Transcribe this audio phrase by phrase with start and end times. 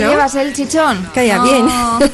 [0.00, 1.10] Tal llevas el chichón?
[1.14, 1.66] Calla no, bien.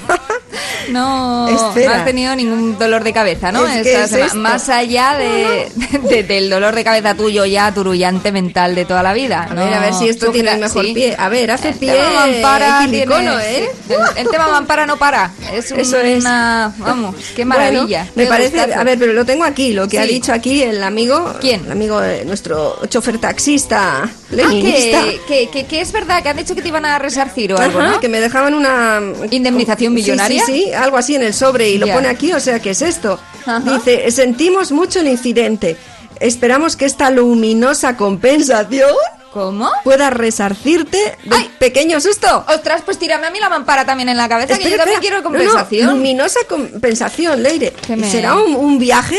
[0.91, 1.91] No, Espera.
[1.93, 3.67] no has tenido ningún dolor de cabeza, ¿no?
[3.67, 4.35] Es Esta es.
[4.35, 5.69] Más allá de,
[6.03, 9.47] de- del dolor de cabeza tuyo ya turullante mental de toda la vida.
[9.51, 11.15] A ver, a ver si esto tiene el mejor pie.
[11.19, 13.71] A ver, hace el pie tema mampara tiene- ¿eh?
[13.89, 15.31] el, el tema mampara no para.
[15.53, 16.21] Es Eso es.
[16.21, 16.73] una...
[16.79, 18.01] Vamos, qué maravilla.
[18.01, 18.81] Bueno, me qué parece, gustazo.
[18.81, 21.35] a ver, pero lo tengo aquí, lo que ha dicho aquí el amigo.
[21.41, 21.65] ¿Quién?
[21.65, 25.03] El amigo nuestro chofer taxista, leninista.
[25.05, 27.59] que, que, que- que es verdad que han dicho que te iban a resarcir o
[27.59, 28.01] algo, Ajá, ¿no?
[28.01, 30.45] que me dejaban una ¿Indemnización millonaria?
[30.47, 32.83] Sí, sí, algo así en el sobre y lo pone aquí, o sea, ¿qué es
[32.83, 33.19] esto?
[33.47, 33.61] Ajá.
[33.61, 35.77] Dice, sentimos mucho el incidente.
[36.21, 38.91] Esperamos que esta luminosa compensación
[39.33, 39.71] ¿Cómo?
[39.83, 41.51] pueda resarcirte de ¡Ay!
[41.59, 42.45] pequeño susto.
[42.49, 45.01] Ostras, pues tírame a mí la mampara también en la cabeza, que yo también espera.
[45.01, 45.91] quiero No, no, compensación.
[45.91, 47.73] luminosa compensación, Leire.
[48.11, 49.19] ¿Será un, un viaje?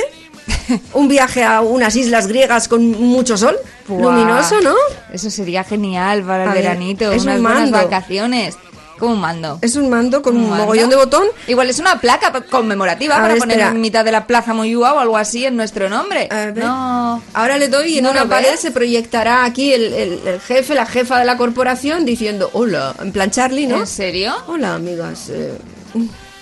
[0.93, 3.55] ¿Un viaje a unas islas griegas con mucho sol?
[3.87, 4.75] Luminoso, ¿no?
[5.11, 7.77] Eso sería genial para el A ver, veranito, es un unas buenas mando.
[7.77, 8.55] vacaciones.
[8.99, 9.57] Como un mando.
[9.61, 10.63] Es un mando con un mando?
[10.65, 11.27] mogollón de botón.
[11.47, 13.71] Igual es una placa conmemorativa A para ver, poner espera.
[13.75, 16.29] en mitad de la plaza Moyúa o algo así en nuestro nombre.
[16.31, 16.57] A ver.
[16.57, 17.21] No.
[17.33, 18.59] Ahora le doy y en ¿No una pared ves?
[18.61, 23.11] se proyectará aquí el, el- el jefe, la jefa de la corporación diciendo hola, en
[23.11, 23.77] plan Charlie, ¿no?
[23.79, 24.33] ¿En serio?
[24.47, 25.27] Hola, amigas.
[25.29, 25.57] eh,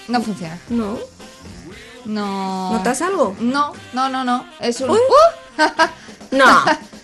[0.09, 0.59] No funciona.
[0.69, 0.99] no,
[2.11, 2.71] No.
[2.73, 3.35] ¿notas algo?
[3.39, 4.45] No, no, no, no.
[4.59, 4.91] Es un.
[4.91, 4.97] ¡Uh!
[6.31, 6.63] No,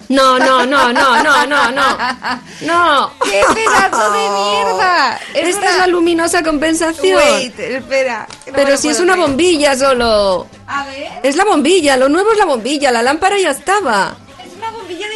[0.09, 1.97] no, no, no, no, no, no, no.
[2.61, 3.11] No.
[3.25, 5.19] ¡Qué pedazo de mierda!
[5.33, 7.17] Es Esta una- es la luminosa compensación.
[7.17, 8.25] Wait, espera.
[8.47, 10.47] no Pero si es una bombilla solo.
[10.65, 14.15] A ver, Es la bombilla, lo nuevo es la bombilla, la lámpara ya estaba.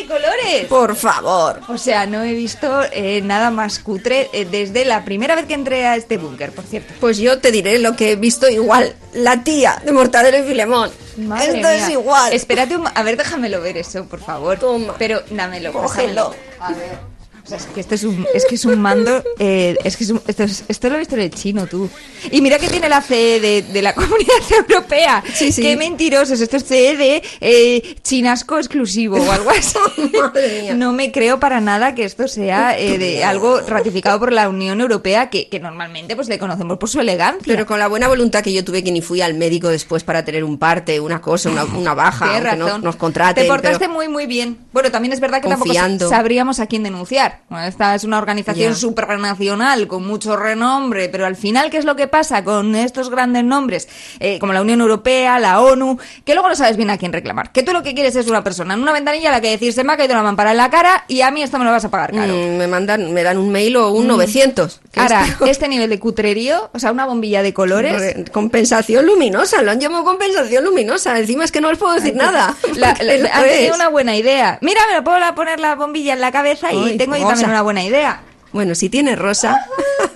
[0.01, 0.65] De colores.
[0.67, 1.61] Por favor.
[1.67, 5.53] O sea, no he visto eh, nada más cutre eh, desde la primera vez que
[5.53, 6.93] entré a este búnker, por cierto.
[6.99, 8.95] Pues yo te diré lo que he visto igual.
[9.13, 10.89] La tía de Mortadelo y Filemón.
[11.17, 11.75] Madre Esto mía.
[11.75, 12.33] es igual.
[12.33, 12.87] Espérate, un...
[12.93, 14.57] a ver, déjamelo ver eso, por favor.
[14.59, 14.95] Toma.
[14.97, 15.73] Pero dámelo.
[15.73, 16.29] Cógelo.
[16.29, 16.35] déjamelo.
[16.59, 17.10] A ver.
[17.51, 20.09] Sea, es que esto es un, es que es un mando, eh, es que es
[20.11, 21.89] un- esto, es- esto lo he visto en el chino, tú.
[22.31, 25.23] Y mira que tiene la CE de, de la Comunidad Europea.
[25.33, 25.61] Sí, sí.
[25.61, 29.77] Qué mentirosos, esto es CE de eh, chinasco exclusivo o algo así.
[30.21, 30.73] Madre mía.
[30.75, 34.79] No me creo para nada que esto sea eh, de algo ratificado por la Unión
[34.81, 37.41] Europea, que, que normalmente pues le conocemos por su elegancia.
[37.45, 40.23] Pero con la buena voluntad que yo tuve que ni fui al médico después para
[40.23, 43.43] tener un parte, una cosa, una, una baja, aunque no- nos contraten.
[43.43, 44.57] Te portaste pero- muy, muy bien.
[44.71, 46.05] Bueno, también es verdad que Confiando.
[46.05, 47.40] tampoco sabríamos a quién denunciar.
[47.67, 48.79] Esta es una organización Ya.
[48.79, 53.43] supranacional con mucho renombre, pero al final, ¿qué es lo que pasa con estos grandes
[53.43, 53.87] nombres?
[54.19, 57.51] Eh, como la Unión Europea, la ONU, que luego no sabes bien a quién reclamar.
[57.51, 59.73] Que tú lo que quieres es una persona en una ventanilla a la que decir
[59.73, 61.71] se me ha caído la mampara en la cara y a mí esto me lo
[61.71, 62.33] vas a pagar caro.
[62.33, 64.79] Mm, me mandan, me dan un mail o un 900.
[64.91, 67.99] que Ahora, es- este nivel de cutrerío, o sea, una bombilla de colores.
[67.99, 71.17] Re- Compensación luminosa, lo han llamado compensación luminosa.
[71.19, 72.55] Encima es que no les puedo decir nada.
[72.75, 74.57] La, la- han tenido una buena idea.
[74.61, 77.33] Mira, me lo puedo poner la bombilla en la cabeza y Ay, tengo rosa.
[77.33, 78.21] también una buena idea.
[78.51, 79.65] Bueno, si tiene rosa,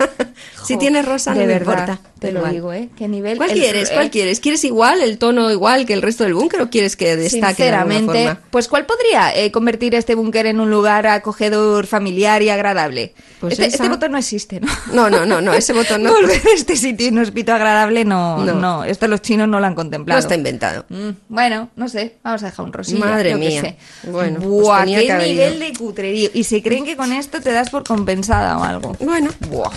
[0.64, 1.98] si tiene rosa no de me importa.
[2.18, 2.52] Te lo igual.
[2.52, 2.88] digo, ¿eh?
[2.96, 3.36] ¿Qué nivel?
[3.36, 3.90] ¿Cuál El- quieres?
[3.90, 4.40] eh, ¿Cuál quieres?
[4.40, 7.54] ¿Quieres igual, el tono igual que el resto del búnker o quieres que destaque de
[7.56, 8.40] Sinceramente, forma?
[8.50, 13.12] pues ¿cuál podría eh, convertir este búnker en un lugar acogedor, familiar y agradable?
[13.40, 13.76] Pues este, esa.
[13.76, 14.68] este botón no existe, ¿no?
[14.92, 18.54] No, no, no, no, ese botón no, Volver a este sitio inhóspito agradable no, no,
[18.54, 18.84] No.
[18.84, 20.18] Esto los chinos no lo han no contemplado.
[20.18, 20.86] está inventado.
[20.88, 22.98] Mm, bueno, no sé, vamos a dejar un rosillo.
[23.00, 23.60] Madre yo mía.
[23.60, 23.76] sé.
[24.10, 26.30] Bueno, pues Buah, tenía qué que nivel de cutrerío.
[26.32, 28.96] Y se creen que con esto te das por compensada o algo.
[29.00, 29.70] Bueno, Buah,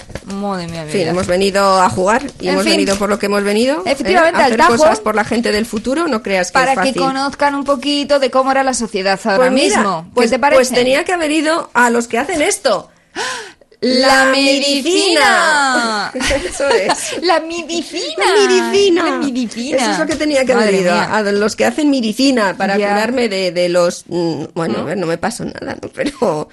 [0.49, 0.83] madre mía.
[0.83, 2.73] en fin, hemos venido a jugar y En hemos fin.
[2.73, 3.79] venido por lo que hemos venido.
[3.85, 3.91] ¿eh?
[3.91, 4.77] Efectivamente, a al hacer tajo.
[4.77, 6.93] cosas por la gente del futuro, no creas que Para es fácil.
[6.93, 10.03] que conozcan un poquito de cómo era la sociedad ahora pues mira, mismo.
[10.09, 10.57] ¿Qué pues, te parece?
[10.57, 12.89] pues tenía que haber ido a los que hacen esto.
[13.81, 16.11] La medicina.
[16.45, 17.15] Eso es.
[17.23, 18.25] La medicina.
[18.25, 19.03] La medicina.
[19.05, 19.77] La medicina.
[19.77, 20.93] Eso es lo que tenía que haber ido.
[20.93, 22.89] A los que hacen medicina para Ya.
[22.89, 24.03] curarme de, de los.
[24.07, 25.89] mm, Bueno, a ver, no me pasó nada, ¿no?
[25.93, 26.49] pero.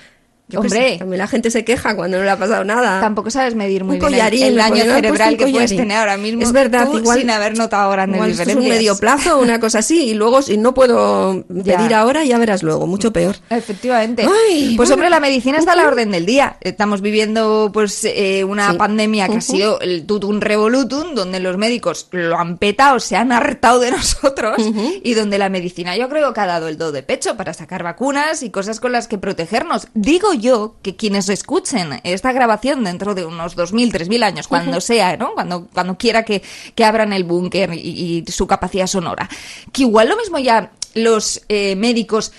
[0.49, 0.93] Yo Hombre.
[0.93, 3.01] sé, también la gente se queja cuando no le ha pasado nada.
[3.01, 5.97] Tampoco sabes medir muy Un bien el- collarín, el, daño puesto cerebral que puedes tener
[5.97, 6.43] ahora mismo.
[6.43, 8.79] Es verdad, tú, igual- sin haber notado grandes Igual esto es un diferencias.
[8.79, 11.77] medio plazo una cosa así, y luego si no puedo Ya.
[11.79, 13.37] pedir ahora, ya verás luego, mucho peor.
[13.51, 14.23] Efectivamente.
[14.23, 14.95] Ay, pues bueno.
[14.95, 16.57] hombre, la medicina está a la orden del día.
[16.61, 18.77] Estamos viviendo pues eh, una Sí.
[18.79, 23.33] pandemia que ha sido el tutum revolutum, donde los médicos lo han petado, se han
[23.33, 24.57] hartado de nosotros
[25.03, 27.83] y donde la medicina yo creo que ha dado el do de pecho para sacar
[27.83, 29.89] vacunas y cosas con las que protegernos.
[29.95, 35.17] Digo yo que quienes escuchen esta grabación dentro de unos 2.000, 3.000 años, cuando sea,
[35.17, 35.35] ¿no?
[35.35, 36.43] Cuando, cuando quiera que,
[36.75, 39.29] que abran el búnker y, y su capacidad sonora,
[39.73, 42.33] que igual lo mismo ya los eh, médicos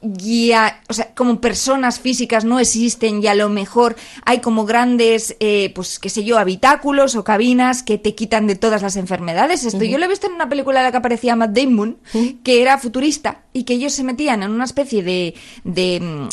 [0.00, 5.36] ya, o sea, como personas físicas no existen y a lo mejor hay como grandes,
[5.40, 9.64] eh, pues qué sé yo, habitáculos o cabinas que te quitan de todas las enfermedades.
[9.64, 11.98] Esto yo lo he visto en una película en la que aparecía Matt Damon,
[12.44, 16.28] que era futurista y que ellos se metían en una especie de, de mm,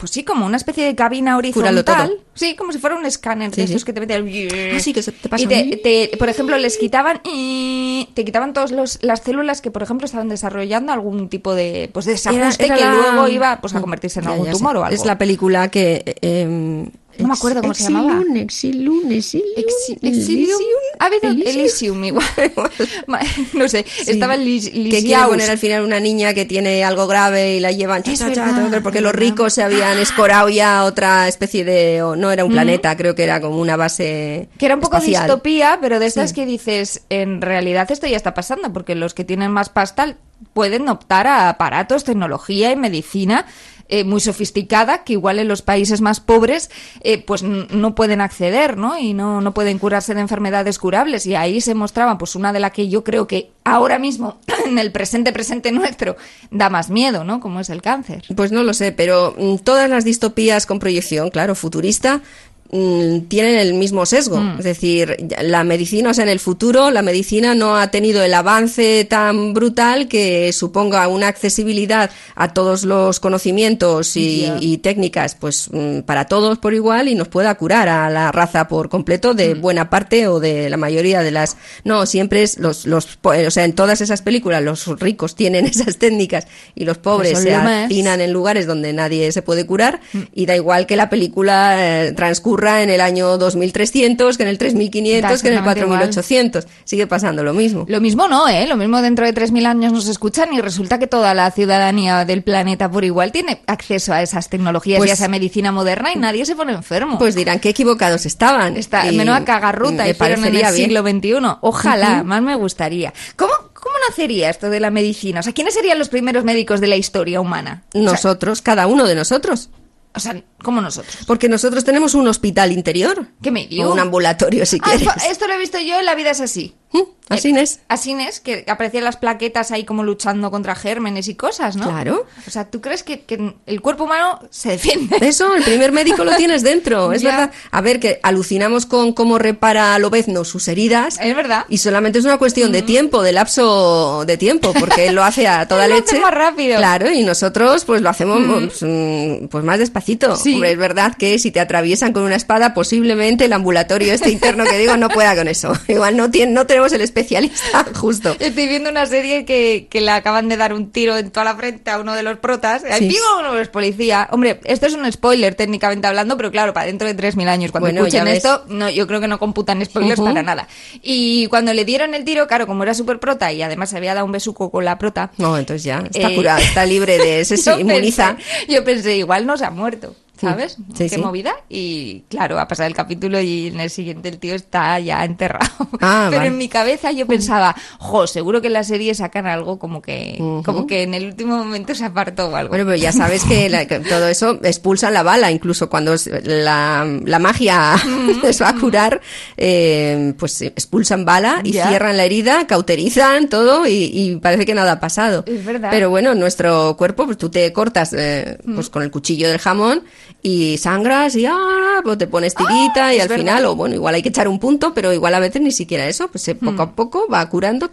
[0.00, 1.94] pues sí, como una especie de cabina Cúralo todo.
[1.96, 2.24] horizontal.
[2.34, 3.84] Sí, como si fuera un escáner Sí, de estos sí.
[3.86, 4.26] que te metían.
[4.74, 5.44] Ah, sí, que se te pasa.
[5.44, 9.82] Y te, te- por ejemplo, les quitaban te quitaban todas los- las células que, por
[9.82, 13.80] ejemplo, estaban desarrollando algún tipo de pues desajuste Era- que la- luego iba pues a
[13.80, 14.58] convertirse en Ya, algún ya sé.
[14.58, 14.94] tumor o algo.
[14.94, 16.02] Es la película que.
[16.22, 16.88] eh,
[17.20, 18.22] No me acuerdo cómo se llamaba.
[18.36, 20.60] Exilium, Exilium, Exilium, Exi- Exilium.
[20.98, 22.26] Habido Elysium igual.
[23.54, 24.10] No sé, Sí.
[24.12, 27.72] estaba Lis- que quiere poner al final una niña que tiene algo grave y la
[27.72, 31.28] llevan cha, cha, cha, verdad, cha, porque los ricos se habían escorado ya a otra
[31.28, 34.74] especie de o no era un planeta creo que era como una base Que era
[34.74, 35.24] un poco espacial.
[35.24, 36.36] distopía, pero de estas Sí.
[36.36, 40.16] que dices, en realidad esto ya está pasando, porque los que tienen más pasta
[40.52, 43.46] pueden optar a aparatos, tecnología y medicina
[43.90, 46.70] eh, muy sofisticada, que igual en los países más pobres
[47.02, 48.98] eh, pues no pueden acceder, ¿no?
[48.98, 51.26] Y no, no pueden curarse de enfermedades curables.
[51.26, 54.78] Y ahí se mostraba, pues una de las que yo creo que ahora mismo, en
[54.78, 56.16] el presente presente nuestro,
[56.50, 57.40] da más miedo, ¿no?
[57.40, 58.24] Como es el cáncer.
[58.34, 62.22] Pues no lo sé, pero mm, todas las distopías con proyección, claro, futurista,
[62.70, 64.36] tienen el mismo sesgo.
[64.40, 64.58] Mm.
[64.58, 68.32] Es decir, la medicina, o sea, en el futuro, la medicina no ha tenido el
[68.32, 76.00] avance tan brutal que suponga una accesibilidad a todos los conocimientos y, técnicas, pues mm,
[76.00, 79.60] para todos por igual y nos pueda curar a la raza por completo de Mm.
[79.60, 81.56] buena parte o de la mayoría de las.
[81.84, 85.66] No, siempre es los, los, po- o sea, en todas esas películas los ricos tienen
[85.66, 86.46] esas técnicas
[86.76, 90.00] y los pobres se hacinan en lugares donde nadie se puede curar
[90.32, 91.76] y da igual que la película
[92.06, 95.80] eh, transcurra en el año 2300, que en el 3500, Da que en el exactamente
[95.80, 95.98] igual.
[96.00, 96.66] 4800.
[96.84, 97.84] Sigue pasando lo mismo.
[97.88, 98.66] Lo mismo no, ¿eh?
[98.66, 102.42] Lo mismo dentro de 3.000 años nos escuchan y resulta que toda la ciudadanía del
[102.42, 106.18] planeta por igual tiene acceso a esas tecnologías Pues- y a esa medicina moderna y
[106.18, 107.18] nadie se pone enfermo.
[107.18, 108.76] Pues dirán que equivocados estaban.
[108.76, 110.74] Está, Y menuda cagarruta me hicieron en el bien.
[110.74, 111.56] siglo XXI.
[111.60, 113.12] Ojalá, más me gustaría.
[113.36, 115.40] ¿Cómo, ¿Cómo nacería esto de la medicina?
[115.40, 117.84] O sea, ¿quiénes serían los primeros médicos de la historia humana?
[117.88, 119.70] O sea, Nosotros, cada uno de nosotros.
[120.14, 121.18] O sea, como nosotros.
[121.26, 123.28] Porque nosotros tenemos un hospital interior.
[123.42, 123.88] ¿Qué me dio?
[123.88, 125.06] O un ambulatorio, si Ah, quieres.
[125.06, 126.74] esto- esto lo he visto yo en La vida es así.
[126.92, 127.00] ¿Mm?
[127.28, 127.78] Así es.
[127.86, 131.88] Así es, que aparecían las plaquetas ahí como luchando contra gérmenes y cosas, ¿no?
[131.88, 132.26] Claro.
[132.44, 135.16] O sea, ¿tú crees que, que el cuerpo humano se defiende?
[135.20, 137.30] Eso, el primer médico lo tienes dentro, es Ya.
[137.30, 137.52] verdad.
[137.70, 141.18] A ver, que alucinamos con cómo repara Lobezno sus heridas.
[141.22, 141.66] Es verdad.
[141.68, 145.46] Y solamente es una cuestión de tiempo, de lapso de tiempo, porque él lo hace
[145.46, 146.16] a toda Él lo leche.
[146.16, 146.78] hace más rápido.
[146.78, 150.34] Claro, y nosotros pues lo hacemos pues, mm, pues más despacito.
[150.34, 150.54] Sí.
[150.54, 154.64] Hombre, es verdad que si te atraviesan con una espada, posiblemente el ambulatorio este interno
[154.64, 155.72] que digo no pueda con eso.
[155.86, 158.34] Igual no, tiene, no tenemos el especialista justo.
[158.38, 161.56] Estoy viendo una serie que, que le acaban de dar un tiro en toda la
[161.56, 162.82] frente a uno de los protas.
[162.82, 162.88] Sí.
[162.90, 164.28] ¡Ay, uno es policía!
[164.32, 167.86] Hombre, esto es un spoiler técnicamente hablando, pero claro, para dentro de 3.000 años, cuando
[167.88, 170.66] Bueno, escuchen esto, no, yo creo que no computan spoilers para nada.
[171.02, 174.14] Y cuando le dieron el tiro, claro, como era súper prota y además se había
[174.14, 177.44] dado un besuco con la prota, No, entonces ya, está Eh, curado, está libre de...
[177.44, 178.36] Se yo inmuniza.
[178.36, 180.76] Pensé, yo pensé, igual no se ha muerto, ¿sabes?
[180.94, 181.18] Sí, Qué sí.
[181.18, 181.52] movida.
[181.68, 185.70] Y claro, ha pasado el capítulo y en el siguiente el tío está ya enterrado.
[186.02, 186.48] Ah, Pero vale.
[186.48, 190.36] en mi cabeza yo pensaba, jo, seguro que en la serie sacan algo como que,
[190.64, 192.70] como que en el último momento se apartó o algo.
[192.70, 197.06] Bueno, pero ya sabes que, la- que todo eso expulsa la bala, incluso cuando la,
[197.24, 197.96] la magia
[198.42, 199.20] les va a curar,
[199.56, 201.88] eh, pues expulsan bala y Ya.
[201.88, 205.44] cierran la herida, cauterizan todo y, y parece que nada ha pasado.
[205.46, 205.88] Es verdad.
[205.90, 210.02] Pero bueno, nuestro cuerpo, pues tú te cortas eh, pues con el cuchillo del jamón
[210.42, 213.42] y sangras y ah, pues te pones tirita y al verdad.
[213.42, 216.06] final, o bueno, igual hay que echar un punto, pero igual a veces ni siquiera
[216.06, 217.90] eso, pues poco a poco va curando,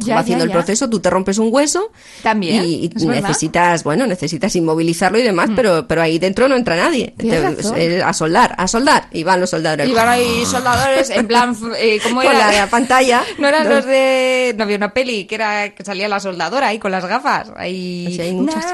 [0.00, 1.90] Ya, va haciendo ya, el proceso, tú te rompes un hueso
[2.22, 7.14] También, y, necesitas, bueno, necesitas inmovilizarlo y demás, pero, pero ahí dentro no entra nadie.
[7.16, 9.88] Te- a soldar, a soldar, y van los soldadores.
[9.88, 12.50] Y van ahí soldadores en plan, eh, ¿cómo Con era?
[12.52, 13.22] la pantalla.
[13.38, 13.76] No eran No.
[13.76, 14.54] los de...
[14.56, 17.50] No había una peli que era que salía la soldadora ahí con las gafas.
[17.56, 18.18] Ahí...
[18.20, 18.64] Hay muchas.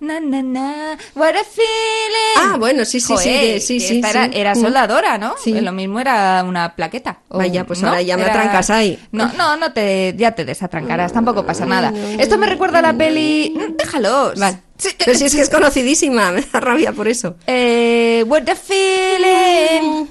[0.00, 2.36] Na, na, na, na, what a feeling.
[2.38, 4.30] Ah, bueno, sí, sí, sí, Joder, de- sí, que sí, esta Era, sí.
[4.34, 4.60] era Mm.
[4.60, 5.34] soldadora, ¿no?
[5.42, 5.60] Sí.
[5.60, 7.18] Lo mismo era una plaqueta.
[7.28, 7.88] Vaya, pues ¿no?
[7.88, 8.98] ahora ya me atrancas ahí.
[9.12, 11.92] No, no, no te, ya te desatrancarás, tampoco pasa nada.
[12.18, 13.54] Esto me recuerda a la peli...
[13.56, 14.38] Mm, Déjalos.
[14.38, 14.58] Vale.
[14.78, 17.36] Sí, Pero si es que es conocidísima, me da rabia por eso.
[17.46, 20.06] Eh, what a feeling.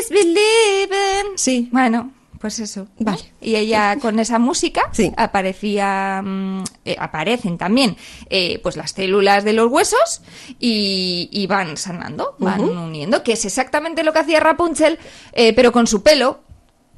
[0.00, 1.36] Disbelieving.
[1.36, 1.68] Sí.
[1.70, 2.88] Bueno, pues eso.
[2.98, 3.32] Vale.
[3.40, 5.12] Y ella con esa música Sí.
[5.16, 7.96] aparecía, mm, eh, aparecen también
[8.30, 10.22] eh, pues las células de los huesos
[10.58, 14.98] y, y van sanando, van uniendo, que es exactamente lo que hacía Rapunzel,
[15.32, 16.40] eh, pero con su pelo,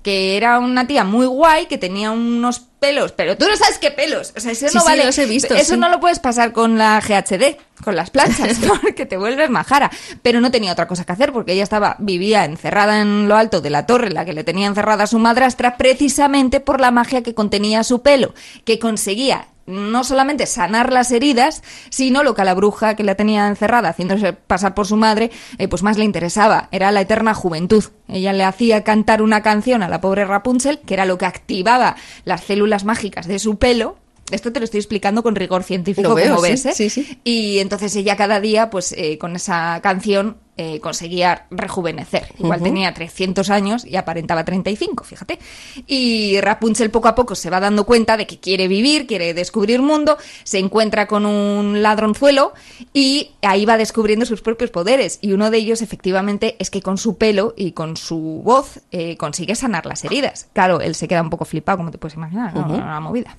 [0.06, 3.90] que era una tía muy guay, que tenía unos pelos, pero tú no sabes qué
[3.90, 5.04] pelos, o sea, eso Sí, no sí, vale.
[5.04, 5.80] los he visto, eso sí.
[5.80, 9.90] no lo puedes pasar con la GHD, con las planchas, porque te vuelves majara.
[10.22, 13.60] Pero no tenía otra cosa que hacer porque ella estaba, vivía encerrada en lo alto
[13.60, 16.92] de la torre, en la que le tenía encerrada a su madrastra, precisamente por la
[16.92, 18.32] magia que contenía su pelo,
[18.64, 23.14] que conseguía no solamente sanar las heridas, sino lo que a la bruja que la
[23.14, 27.34] tenía encerrada, haciéndose pasar por su madre, eh, pues más le interesaba, era la eterna
[27.34, 27.84] juventud.
[28.08, 31.96] Ella le hacía cantar una canción a la pobre Rapunzel, que era lo que activaba
[32.24, 33.96] las células mágicas de su pelo.
[34.30, 36.72] Esto te lo estoy explicando con rigor científico, veo, como sí, ves, ¿eh?
[36.74, 37.18] sí, sí.
[37.22, 42.28] Y entonces ella cada día, pues eh, con esa canción, eh, conseguía rejuvenecer.
[42.38, 45.38] Igual tenía 300 años y aparentaba 35, fíjate.
[45.86, 49.82] Y Rapunzel poco a poco se va dando cuenta de que quiere vivir, quiere descubrir
[49.82, 52.54] mundo, se encuentra con un ladronzuelo
[52.94, 55.18] y ahí va descubriendo sus propios poderes.
[55.20, 59.16] Y uno de ellos, efectivamente, es que con su pelo y con su voz eh,
[59.16, 60.48] consigue sanar las heridas.
[60.52, 62.66] Claro, él se queda un poco flipado, como te puedes imaginar, ¿no?
[62.66, 63.36] Una movida.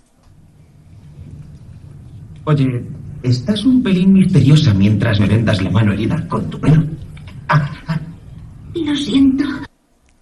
[2.44, 2.84] Oye,
[3.24, 6.84] estás un pelín misteriosa mientras me vendas la mano herida con tu pelo.
[8.74, 9.46] Lo siento.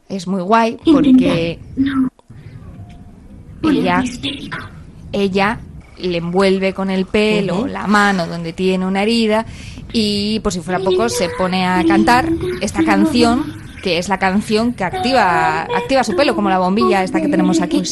[0.07, 2.09] Es muy guay porque No.
[3.63, 4.03] ella,
[5.11, 5.59] ella
[5.97, 9.45] le envuelve con el pelo la mano donde tiene una herida
[9.93, 12.29] y por si fuera poco se pone a cantar
[12.61, 13.43] esta canción
[13.85, 17.61] que es la canción que activa activa su pelo como la bombilla esta que tenemos
[17.61, 17.83] aquí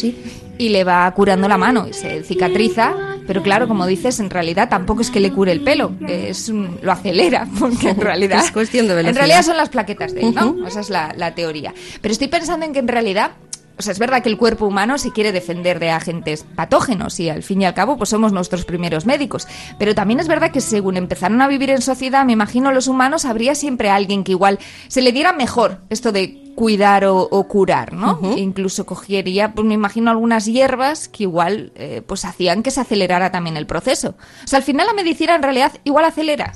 [0.57, 2.93] y le va curando la mano y se cicatriza
[3.27, 6.79] pero claro como dices en realidad tampoco es que le cure el pelo es un-
[6.81, 9.19] lo acelera porque en realidad Es cuestión de en velocidad.
[9.21, 10.65] realidad son las plaquetas de él, ¿no?
[10.67, 11.73] Esa es la, la teoría.
[12.01, 13.31] Pero estoy pensando en que en realidad,
[13.77, 17.29] o sea, es verdad que el cuerpo humano se quiere defender de agentes patógenos y
[17.29, 19.47] al fin y al cabo, pues somos nuestros primeros médicos.
[19.79, 23.25] Pero también es verdad que según empezaron a vivir en sociedad, me imagino los humanos,
[23.25, 27.93] habría siempre alguien que igual se le diera mejor esto de cuidar o, o curar,
[27.93, 28.19] ¿no?
[28.37, 33.31] Incluso cogería, pues me imagino algunas hierbas que igual, eh, pues hacían que se acelerara
[33.31, 34.15] también el proceso.
[34.43, 36.53] O sea, al final la medicina en realidad igual acelera.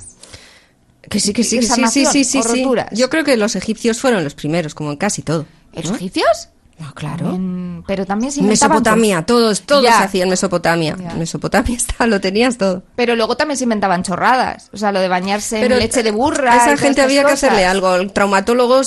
[1.02, 2.64] Que sí, que sí, que sí, sí, sí, sí, sí.
[2.92, 5.46] Yo creo que los egipcios fueron los primeros, como en casi todo.
[5.72, 6.50] ¿Los egipcios?
[6.78, 7.26] No, claro.
[7.32, 10.00] También- pero también se inventaban Mesopotamia, todos, todos Ya.
[10.02, 10.96] hacían Mesopotamia.
[11.00, 11.14] Ya.
[11.14, 12.82] Mesopotamia está, lo tenías todo.
[12.96, 14.68] Pero luego también se inventaban chorradas.
[14.72, 16.56] O sea, lo de bañarse Pero en leche de burra.
[16.56, 17.94] Esa gente había que hacerle algo.
[17.96, 18.82] El traumatólogo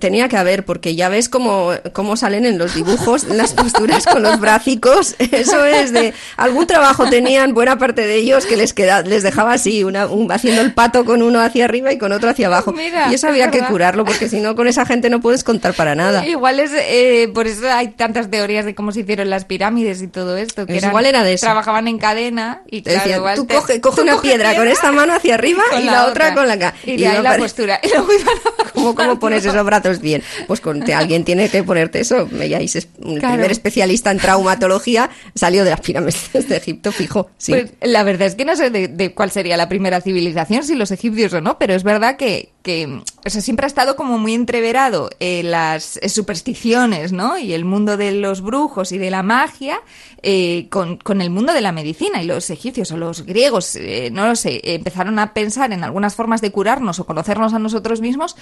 [0.00, 4.22] tenía que haber, porque ya ves cómo, cómo salen en los dibujos las posturas con
[4.22, 5.14] los brácicos.
[5.18, 6.14] Eso es de.
[6.36, 10.30] Algún trabajo tenían, buena parte de ellos, que les queda, les dejaba así, una, un-
[10.32, 12.72] haciendo el pato con uno hacia arriba y con otro hacia abajo.
[12.72, 15.44] Mira, y eso es había que curarlo, porque si no, con esa gente no puedes
[15.44, 16.24] contar para nada.
[16.34, 20.08] Igual es, eh, por eso hay tantas teorías de cómo se hicieron las pirámides y
[20.08, 20.64] todo esto.
[20.66, 21.44] Que eran- igual era de eso.
[21.46, 24.28] Trabajaban en cadena y Te claro, decían, igual tú te- coge, coge tú una coge
[24.28, 27.22] piedra con esta mano hacia arriba y la, otra con la ca- Y, de ahí
[27.22, 27.80] la postura.
[27.82, 28.08] Y luego
[28.74, 30.22] ¿Cómo, cómo pones esos brazos bien?
[30.46, 32.28] Pues con, te- alguien tiene que ponerte eso.
[32.40, 33.34] Es- el Claro.
[33.34, 37.30] primer especialista en traumatología salió de las pirámides de Egipto, fijo.
[37.38, 37.52] Sí.
[37.52, 40.74] Pues la verdad es que no sé de, de cuál sería la primera civilización, si
[40.74, 44.18] los egipcios o no, pero es verdad que, que o sea, siempre ha estado como
[44.18, 47.38] muy entreverado eh, las eh, supersticiones, ¿no?
[47.38, 49.80] Y el mundo de los brujos y de la magia
[50.22, 52.22] eh, con, con el mundo de la medicina.
[52.22, 56.14] Y los egipcios o los griegos, eh, no lo sé, empezaron a pensar en algunas
[56.14, 58.36] formas de curarnos o conocernos a nosotros mismos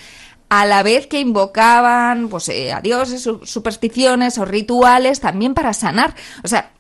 [0.48, 5.72] a la vez que invocaban pues, eh, a dioses, su- supersticiones o rituales también para
[5.72, 6.14] sanar.
[6.44, 6.70] O sea,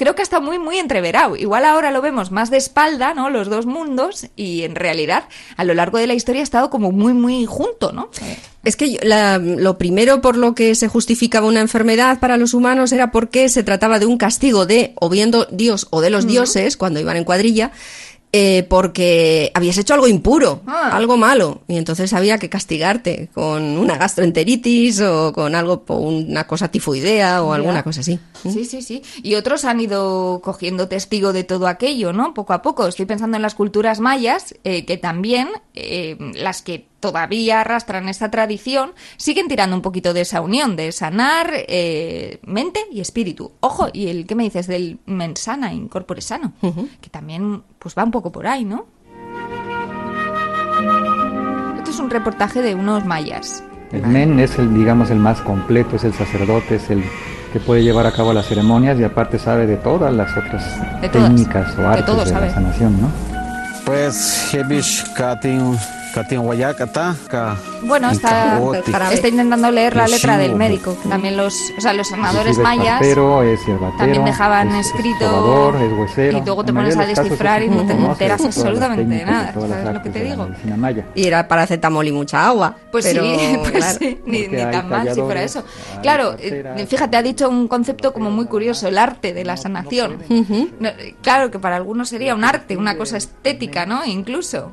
[0.00, 1.36] creo que está muy, muy entreverado.
[1.36, 3.28] Igual ahora lo vemos más de espalda, ¿no?
[3.28, 5.24] Los dos mundos, y en realidad
[5.58, 8.08] a lo largo de la historia ha estado como muy, muy junto, ¿no?
[8.64, 12.92] Es que la- lo primero por lo que se justificaba una enfermedad para los humanos
[12.92, 16.26] era porque se trataba de un castigo de o bien do- Dios o de los
[16.26, 17.70] dioses cuando iban en cuadrilla
[18.32, 20.90] eh, porque habías hecho algo impuro, Ah.
[20.92, 26.68] algo malo, y entonces había que castigarte con una gastroenteritis o con algo, una cosa
[26.68, 28.18] tifoidea o alguna cosa así.
[28.42, 29.02] Sí, sí, sí.
[29.22, 32.32] Y otros han ido cogiendo testigo de todo aquello, ¿no?
[32.34, 32.86] Poco a poco.
[32.86, 38.30] Estoy pensando en las culturas mayas, eh, que también, eh, las que todavía arrastran esta
[38.30, 43.52] tradición, siguen tirando un poquito de esa unión, de sanar eh, mente y espíritu.
[43.60, 46.52] Ojo, y el que me dices del mensana, incorpore sano,
[47.00, 48.86] que también pues va un poco por ahí, ¿no?
[51.78, 53.64] Esto es un reportaje de unos mayas.
[53.92, 57.02] El men es el, digamos, el más completo, es el sacerdote, es el
[57.52, 61.08] que puede llevar a cabo las ceremonias y aparte sabe de todas las otras De
[61.08, 61.28] todas.
[61.28, 62.46] técnicas o De artes todo de sabe.
[62.46, 63.08] la sanación, ¿no?
[63.84, 65.76] Pues hebish katin
[67.82, 68.58] Bueno, está,
[69.12, 70.96] está intentando leer la letra del médico.
[71.08, 73.00] También los, o sea, los sanadores mayas
[73.98, 76.38] también dejaban es- es escrito trovador, es huesero.
[76.38, 79.52] y luego te pones a descifrar es y no te enteras absolutamente de nada.
[79.54, 80.48] ¿Sabes lo que te digo?
[81.14, 82.74] Y era paracetamol y mucha agua.
[82.90, 83.98] Pues pero, sí, pues claro.
[83.98, 85.64] sí, ni, ni tan mal si fuera eso.
[86.02, 90.18] Claro, eh, fíjate, ha dicho un concepto como muy curioso, el arte de la sanación.
[90.80, 90.90] No,
[91.22, 94.04] claro que para algunos sería un arte, una cosa estética, ¿no?
[94.04, 94.72] Incluso,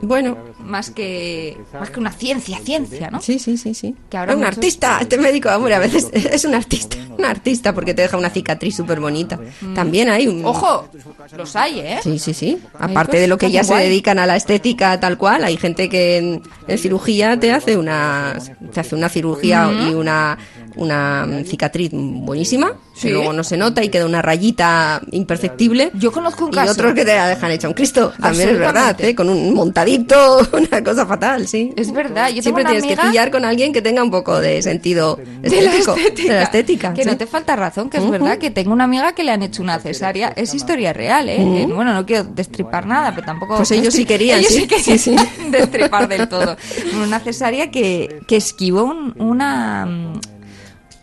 [0.00, 3.20] Bueno, más que, más que una ciencia, ciencia, ¿no?
[3.20, 3.94] sí, sí, sí, sí.
[4.08, 7.94] Que ahora un artista, este médico, hombre, a veces es un artista, un artista porque
[7.94, 9.40] te deja una cicatriz súper bonita.
[9.74, 10.44] También hay un...
[10.44, 10.88] Ojo,
[11.36, 11.98] los hay, ¿eh?
[12.02, 12.58] Sí, sí, sí.
[12.78, 15.88] Hay Aparte de lo que ya se dedican a la estética tal cual, hay gente
[15.88, 18.38] que en, en cirugía te hace una
[18.72, 20.38] te hace una cirugía y una
[20.76, 23.06] una cicatriz buenísima, Sí.
[23.08, 25.92] que luego no se nota y queda una rayita imperceptible.
[25.94, 26.72] Yo conozco un y caso.
[26.72, 29.00] otros que te la dejan hecha un Cristo, también es verdad.
[29.00, 29.14] ¿eh?
[29.14, 31.72] con un montadito, una cosa fatal, sí.
[31.76, 35.16] Es verdad, yo Siempre tienes que pillar con alguien que tenga un poco de sentido
[35.16, 36.32] de la estético, estética.
[36.32, 37.08] de la estética, Que sí.
[37.08, 39.62] no te falta razón, que es verdad que tengo una amiga que le han hecho
[39.62, 40.32] una cesárea.
[40.34, 41.66] Es historia real, ¿eh?
[41.72, 43.56] Bueno, no quiero destripar nada, pero tampoco.
[43.56, 45.16] Pues ellos sí querían, ellos sí, sí querían sí, sí.
[45.50, 46.56] destripar del todo.
[47.02, 49.86] Una cesárea que, que esquivó un, una.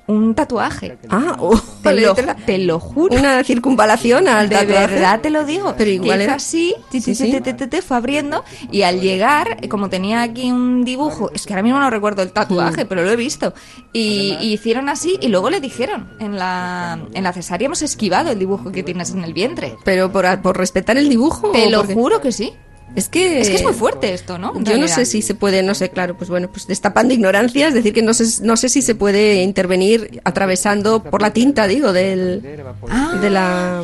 [0.07, 0.99] Un tatuaje.
[1.09, 3.17] Ah, oh, Te lo, te te juro.
[3.17, 4.87] una circunvalación al De tatuaje.
[4.93, 5.73] verdad te lo digo.
[5.75, 7.31] Pero igual era- así, ti, Sí, sí.
[7.41, 11.79] ti, fue abriendo y al llegar, como tenía aquí un dibujo, es que ahora mismo
[11.79, 12.87] no recuerdo el tatuaje, Mm.
[12.87, 13.53] pero lo he visto.
[13.93, 18.29] Y, y hicieron así y luego le dijeron, en la, en la cesárea hemos esquivado
[18.29, 19.75] el dibujo que tienes en el vientre.
[19.85, 21.49] Pero por, por respetar el dibujo.
[21.51, 22.53] Te lo porque- juro que sí.
[22.95, 23.41] Es que.
[23.41, 24.53] Es que es muy fuerte esto, ¿no?
[24.61, 27.93] Yo no sé si se puede, no sé, claro, pues bueno, pues destapando ignorancias, decir
[27.93, 32.41] que no sé, no sé si se puede intervenir atravesando por la tinta, digo, del,
[32.89, 33.81] Ah, de la.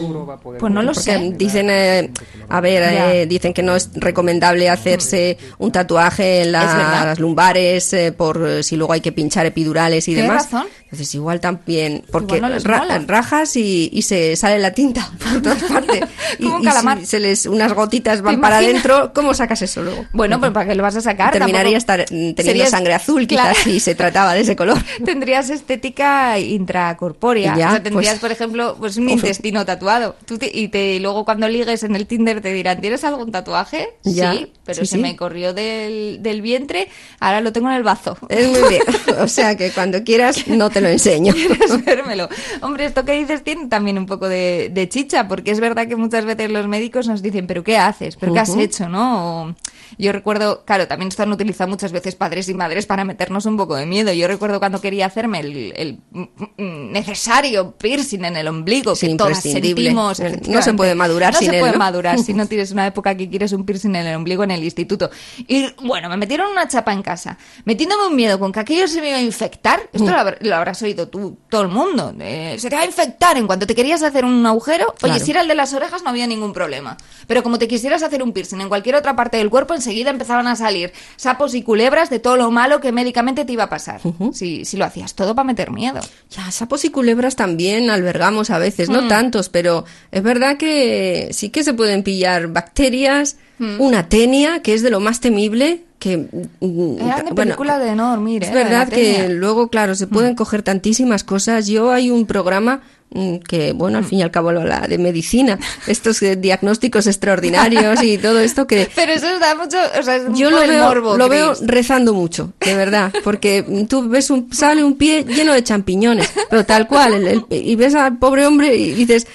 [0.60, 1.34] Pues no lo sé.
[1.36, 2.12] dicen, eh,
[2.50, 7.92] a ver, eh, dicen que no es recomendable hacerse un tatuaje en la- las lumbares
[7.94, 10.44] eh, por eh, si luego hay que pinchar epidurales y Tienes demás.
[10.52, 10.68] razón.
[10.84, 15.42] Entonces igual también, porque Igual no ra- rajas y, y se sale la tinta por
[15.42, 16.02] todas partes.
[16.40, 18.84] y, y si se les unas gotitas van ¿Te para imaginas?
[19.14, 20.06] ¿Cómo sacas eso luego?
[20.14, 21.32] Bueno, pues para qué lo vas a sacar.
[21.34, 23.50] Terminaría estar mm, teniendo Serías- sangre azul, Claro.
[23.52, 24.78] quizás si se trataba de ese color.
[25.06, 27.56] Tendrías estética intracorpórea.
[27.58, 30.16] Ya, o sea, tendrías, pues- por ejemplo, pues un intestino tatuado.
[30.26, 33.90] Tú te- y te, luego cuando ligues en el Tinder te dirán, ¿tienes algún tatuaje?
[34.04, 35.02] Ya, sí, pero sí, se sí.
[35.02, 36.88] me corrió del, del vientre,
[37.20, 38.18] ahora lo tengo en el bazo.
[38.30, 38.82] Es muy bien.
[39.22, 41.34] O sea que cuando quieras no te lo enseño.
[41.34, 42.30] ¿Quieres vérmelo?
[42.62, 45.96] Hombre, esto que dices tiene también un poco de, de chicha, porque es verdad que
[45.96, 48.16] muchas veces los médicos nos dicen, ¿pero qué haces?
[48.16, 48.60] ¿Pero qué has Ujú.
[48.82, 48.90] Hecho?
[48.90, 49.44] ¿no?
[49.50, 49.56] O-
[49.98, 53.58] yo recuerdo, claro, también esto han utilizado muchas veces padres y madres para meternos un
[53.58, 54.12] poco de miedo.
[54.14, 56.22] Yo recuerdo cuando quería hacerme el, el, mm,
[56.58, 60.20] mm, necesario piercing en el ombligo, Sí, que todas sentimos.
[60.48, 61.80] No se puede madurar no sin se él, puede ¿no?
[61.80, 64.64] madurar si no tienes una época que quieres un piercing en el ombligo en el
[64.64, 65.10] instituto.
[65.48, 69.02] Y bueno, me metieron una chapa en casa, metiéndome un miedo con que aquello se
[69.02, 69.82] me iba a infectar.
[69.92, 72.14] Esto lo, habr- lo habrás oído tú, todo el mundo.
[72.20, 74.88] Eh, se te va a infectar en cuanto te querías hacer un agujero.
[75.04, 75.26] Oye, Claro.
[75.26, 76.98] si era el de las orejas no había ningún problema.
[77.28, 80.48] Pero como te quisieras hacer un piercing en cualquier otra parte del cuerpo, enseguida empezaban
[80.48, 84.00] a salir sapos y culebras de todo lo malo que médicamente te iba a pasar.
[84.34, 86.00] si, si lo hacías todo para meter miedo.
[86.30, 88.94] Ya, sapos y culebras también albergamos a veces, Mm.
[88.94, 93.80] no tantos, pero es verdad que sí que se pueden pillar bacterias, Mm.
[93.80, 96.18] una tenia, que es de lo más temible, que...
[96.18, 98.54] mm, Era de bueno, película de no dormir, Es ¿eh?
[98.54, 100.10] La de verdad la que luego, claro, se Mm.
[100.10, 101.68] pueden coger tantísimas cosas.
[101.68, 102.82] Yo hay un programa
[103.14, 104.04] mm, que, bueno, Mm.
[104.04, 108.40] al fin y al cabo lo habla de medicina, estos eh, diagnósticos extraordinarios y todo
[108.40, 109.78] esto que Pero eso da mucho.
[110.00, 111.68] O sea, es yo lo veo, morbo, lo veo Chris.
[111.68, 116.66] rezando mucho, de verdad, porque tú ves un, sale un pie lleno de champiñones, pero
[116.66, 119.28] tal cual, el- el- y ves al pobre hombre y dices,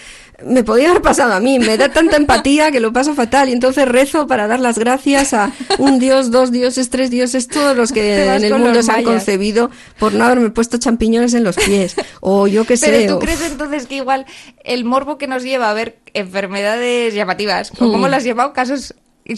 [0.45, 1.59] me podía haber pasado a mí.
[1.59, 5.33] Me da tanta empatía que lo paso fatal y entonces rezo para dar las gracias
[5.33, 9.03] a un dios, dos dioses, tres dioses, todos los que en el mundo se han
[9.03, 11.97] concebido por no haberme puesto champiñones en los pies.
[12.21, 12.91] O yo qué sé.
[12.91, 14.27] Pero tú o- crees entonces que igual
[14.65, 18.11] el morbo que nos lleva a ver enfermedades llamativas, o cómo Hmm.
[18.11, 18.95] las has llamado, casos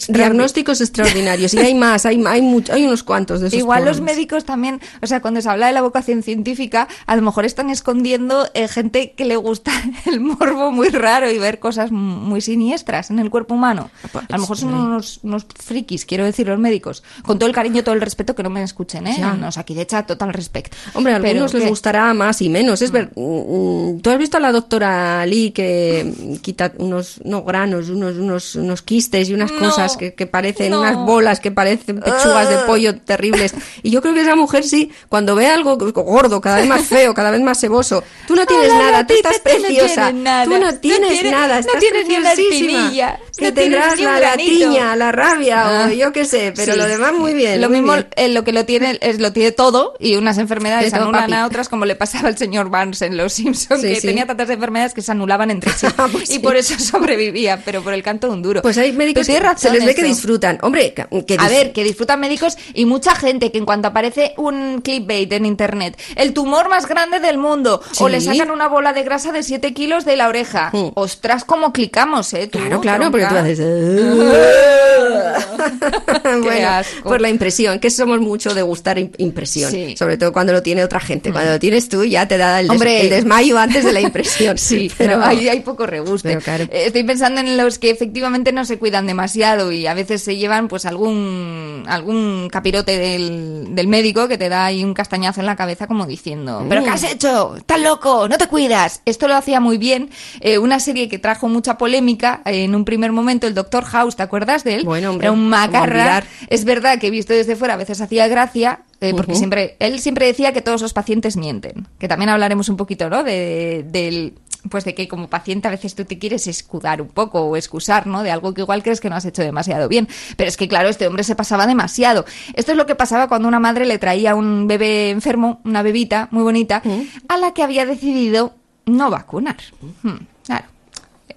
[0.09, 1.53] Diagnósticos extraordinarios.
[1.53, 3.59] Y hay más, hay, hay, much- hay unos cuantos de esos.
[3.59, 7.21] Igual los médicos también, o sea, cuando se habla de la vocación científica, a lo
[7.21, 9.71] mejor están escondiendo eh, gente que le gusta
[10.05, 13.89] el morbo muy raro y ver cosas muy siniestras en el cuerpo humano.
[14.29, 17.03] A lo mejor son unos, unos frikis, quiero decir, los médicos.
[17.23, 19.15] Con todo el cariño, todo el respeto, que no me escuchen, ¿eh?
[19.17, 19.33] Ya.
[19.33, 20.73] Nos aquí de hecha total respect.
[20.93, 22.81] Hombre, a Pero algunos les que- gustará más y menos.
[22.81, 27.89] Es ver, mm, ¿tú has visto a la doctora Lee que quita unos, unos granos,
[27.89, 30.79] unos, unos, unos quistes y unas No, cosas que, que parecen, no.
[30.81, 32.65] unas bolas que parecen pechugas de Ugh.
[32.65, 33.53] pollo terribles?
[33.83, 37.13] Y yo creo que esa mujer sí, cuando ve algo gordo, cada vez más feo,
[37.13, 40.59] cada vez más ceboso, tú no tienes Hola, nada, tú estás no preciosa, tú no
[40.59, 42.91] No tienes nada, estás tienes ni una preciosísima.
[43.37, 45.87] que tendrás ni la latiña, la rabia Ah.
[45.89, 46.79] o yo qué sé, pero Sí.
[46.79, 47.61] lo demás muy bien.
[47.61, 48.07] Lo muy mismo, bien.
[48.15, 51.21] eh, lo que lo tiene es lo tiene todo y unas enfermedades De todo, anulan
[51.23, 51.33] papi.
[51.33, 54.07] a otras, como le pasaba al señor Barnes en Los Simpsons, Sí, que sí.
[54.07, 55.87] tenía tantas enfermedades que se anulaban entre sí.
[56.11, 58.61] Pues y por eso sobrevivía, pero por el canto de un duro.
[58.61, 60.59] Pues hay médicos tienes que razón se les ve que disfrutan.
[60.61, 64.81] Hombre, que, A ver, que disfrutan médicos y mucha gente que en cuanto aparece un
[64.81, 69.03] clickbait en internet, el tumor más grande del mundo, o le sacan una bola de
[69.03, 70.69] grasa de 7 kilos de la oreja.
[70.73, 70.91] Mm.
[70.95, 72.47] Ostras, cómo clicamos, ¿eh?
[72.47, 73.59] tú, Claro, claro, porque tú haces...
[76.43, 77.09] bueno, asco.
[77.09, 79.95] por la impresión, que somos mucho de gustar im- impresión, Sí.
[79.97, 81.31] sobre todo cuando lo tiene otra gente.
[81.31, 83.01] Cuando lo tienes tú ya te da el, des- Hombre.
[83.01, 84.57] el desmayo antes de la impresión.
[84.69, 86.37] Sí, pero ahí hay poco reguste.
[86.37, 86.65] Claro.
[86.65, 90.35] Eh, Estoy pensando en los que efectivamente no se cuidan demasiado y a veces se
[90.37, 95.45] llevan pues algún algún capirote del, del médico que te da ahí un castañazo en
[95.45, 97.55] la cabeza como diciendo, ¿pero qué has hecho?
[97.57, 98.27] ¿Estás loco?
[98.27, 99.01] ¿No te cuidas?
[99.05, 100.09] Esto lo hacía muy bien
[100.41, 104.23] eh, una serie que trajo mucha polémica en un primer momento, el Doctor House, ¿te
[104.23, 104.85] acuerdas de él?
[104.89, 106.23] Bueno, hombre, Era un ¿cómo macarra.
[106.47, 110.25] Es verdad que visto desde fuera a veces hacía gracia, eh, porque siempre él siempre
[110.25, 111.87] decía que todos los pacientes mienten.
[111.99, 113.23] Que también hablaremos un poquito, ¿no?
[113.23, 114.33] De, del
[114.67, 118.07] pues de que como paciente a veces tú te quieres escudar un poco o excusar,
[118.07, 118.23] ¿no?
[118.23, 120.07] De algo que igual crees que no has hecho demasiado bien.
[120.37, 122.25] Pero es que claro, este hombre se pasaba demasiado.
[122.55, 126.29] Esto es lo que pasaba cuando una madre le traía un bebé enfermo, una bebita
[126.31, 126.81] muy bonita,
[127.27, 128.55] a la que había decidido
[128.87, 129.57] no vacunar.
[130.01, 130.65] Hmm, claro.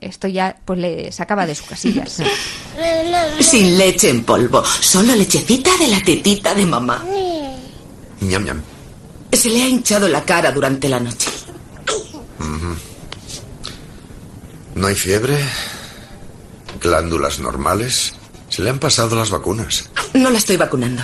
[0.01, 2.05] Esto ya pues le sacaba de su casilla.
[3.41, 7.05] Sin leche en polvo, solo lechecita de la tetita de mamá.
[8.21, 8.63] Ñam, ñam.
[9.33, 11.31] Se le ha hinchado la cara durante la noche.
[14.75, 15.39] No hay fiebre,
[16.81, 18.15] glándulas normales.
[18.49, 19.91] Se le han pasado las vacunas.
[20.15, 21.03] No la estoy vacunando.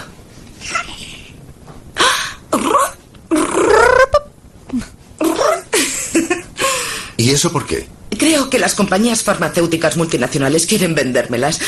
[7.17, 7.89] ¿Y eso por qué?
[8.19, 11.61] Creo que las compañías farmacéuticas multinacionales quieren vendérmelas,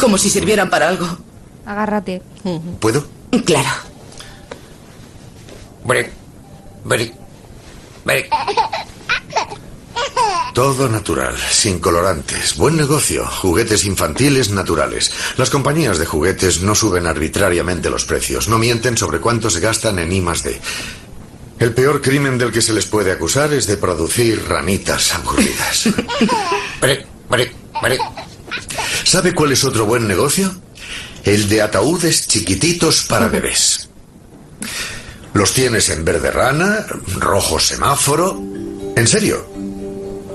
[0.00, 1.06] como si sirvieran para algo.
[1.66, 2.22] Agárrate.
[2.80, 3.04] ¿Puedo?
[3.44, 3.68] Claro.
[5.84, 6.10] Break.
[6.84, 7.12] Break.
[8.04, 8.30] Break.
[10.54, 15.12] Todo natural, sin colorantes, buen negocio, juguetes infantiles naturales.
[15.36, 20.00] Las compañías de juguetes no suben arbitrariamente los precios, no mienten sobre cuánto se gastan
[20.00, 20.60] en I más D.
[21.58, 25.88] El peor crimen del que se les puede acusar es de producir ranitas aburridas.
[29.04, 30.54] ¿Sabe cuál es otro buen negocio?
[31.24, 33.88] El de ataúdes chiquititos para bebés.
[35.34, 38.40] Los tienes en verde rana, rojo semáforo.
[38.96, 39.46] En serio.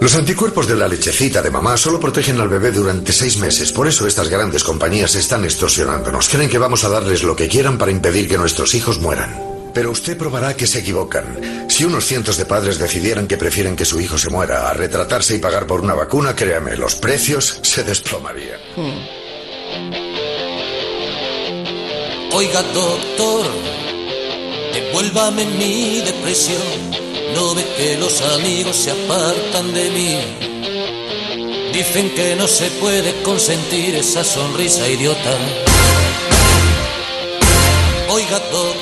[0.02, 3.72] Los anticuerpos de la lechecita de mamá solo protegen al bebé durante seis meses.
[3.72, 6.28] Por eso estas grandes compañías están extorsionándonos.
[6.28, 9.53] Creen que vamos a darles lo que quieran para impedir que nuestros hijos mueran.
[9.74, 11.68] Pero usted probará que se equivocan.
[11.68, 15.36] Si unos cientos de padres decidieran que prefieren que su hijo se muera a retratarse
[15.36, 18.60] y pagar por una vacuna, créame, los precios se desplomarían.
[22.32, 23.46] Oiga, doctor,
[24.74, 26.62] devuélvame mi depresión.
[27.34, 30.20] No ve que los amigos se apartan de mí.
[31.74, 35.38] Dicen que no se puede consentir esa sonrisa idiota.
[38.10, 38.73] Oiga, doctor.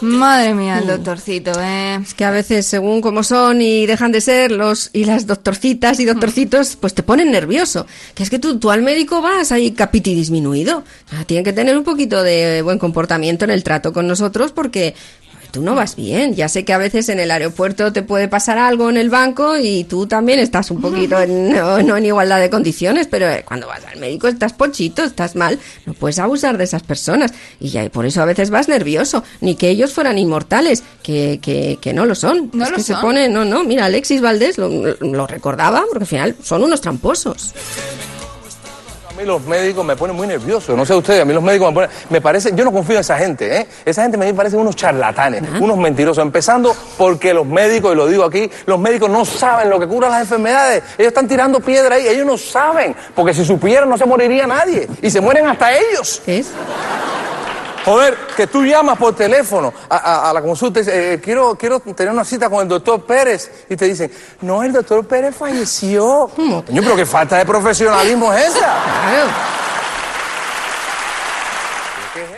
[0.00, 1.96] Madre mía, el doctorcito, ¿eh?
[2.02, 6.00] Es que a veces, según como son y dejan de ser los y las doctorcitas
[6.00, 7.86] y doctorcitos, pues te ponen nervioso.
[8.14, 10.78] Que es que tú, tú al médico vas ahí capiti disminuido.
[10.78, 14.52] O sea, tienen que tener un poquito de buen comportamiento en el trato con nosotros
[14.52, 14.94] porque
[15.50, 16.34] tú no vas bien.
[16.34, 19.56] Ya sé que a veces en el aeropuerto te puede pasar algo en el banco
[19.56, 23.44] y tú también estás un poquito en, no, no en igualdad de condiciones, pero eh,
[23.46, 27.32] cuando vas al médico estás ponchito, estás mal, no puedes abusar de esas personas.
[27.60, 29.24] Y ya, por eso a veces vas nervioso.
[29.40, 32.50] Ni que ellos fueran inmortales, que, que, que no lo son.
[32.52, 33.02] No es lo que se son.
[33.02, 37.52] pone, no, no, mira, Alexis Valdés lo, lo recordaba, porque al final son unos tramposos.
[39.16, 40.76] A mí los médicos me ponen muy nervioso.
[40.76, 41.90] No sé ustedes, a mí los médicos me ponen.
[42.10, 43.66] Me parece, yo no confío en esa gente, ¿eh?
[43.82, 46.22] Esa gente me parece unos charlatanes, unos mentirosos.
[46.22, 50.10] Empezando porque los médicos, y lo digo aquí, los médicos no saben lo que cura
[50.10, 50.82] las enfermedades.
[50.98, 52.94] Ellos están tirando piedra ahí, ellos no saben.
[53.14, 54.86] Porque si supieran no se moriría nadie.
[55.00, 56.20] Y se mueren hasta ellos.
[56.22, 56.48] ¿Qué es?
[57.86, 61.54] Joder, que tú llamas por teléfono a, a- a la consulta y dices, eh, quiero,
[61.54, 63.64] quiero tener una cita con el doctor Pérez.
[63.70, 64.10] Y te dicen,
[64.42, 66.28] no, el doctor Pérez falleció.
[66.34, 68.58] Coño, pero qué falta de profesionalismo es esa.
[68.58, 69.30] Claro.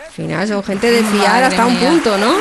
[0.07, 2.33] Al final son gente de fiar Madre hasta un punto, ¿no?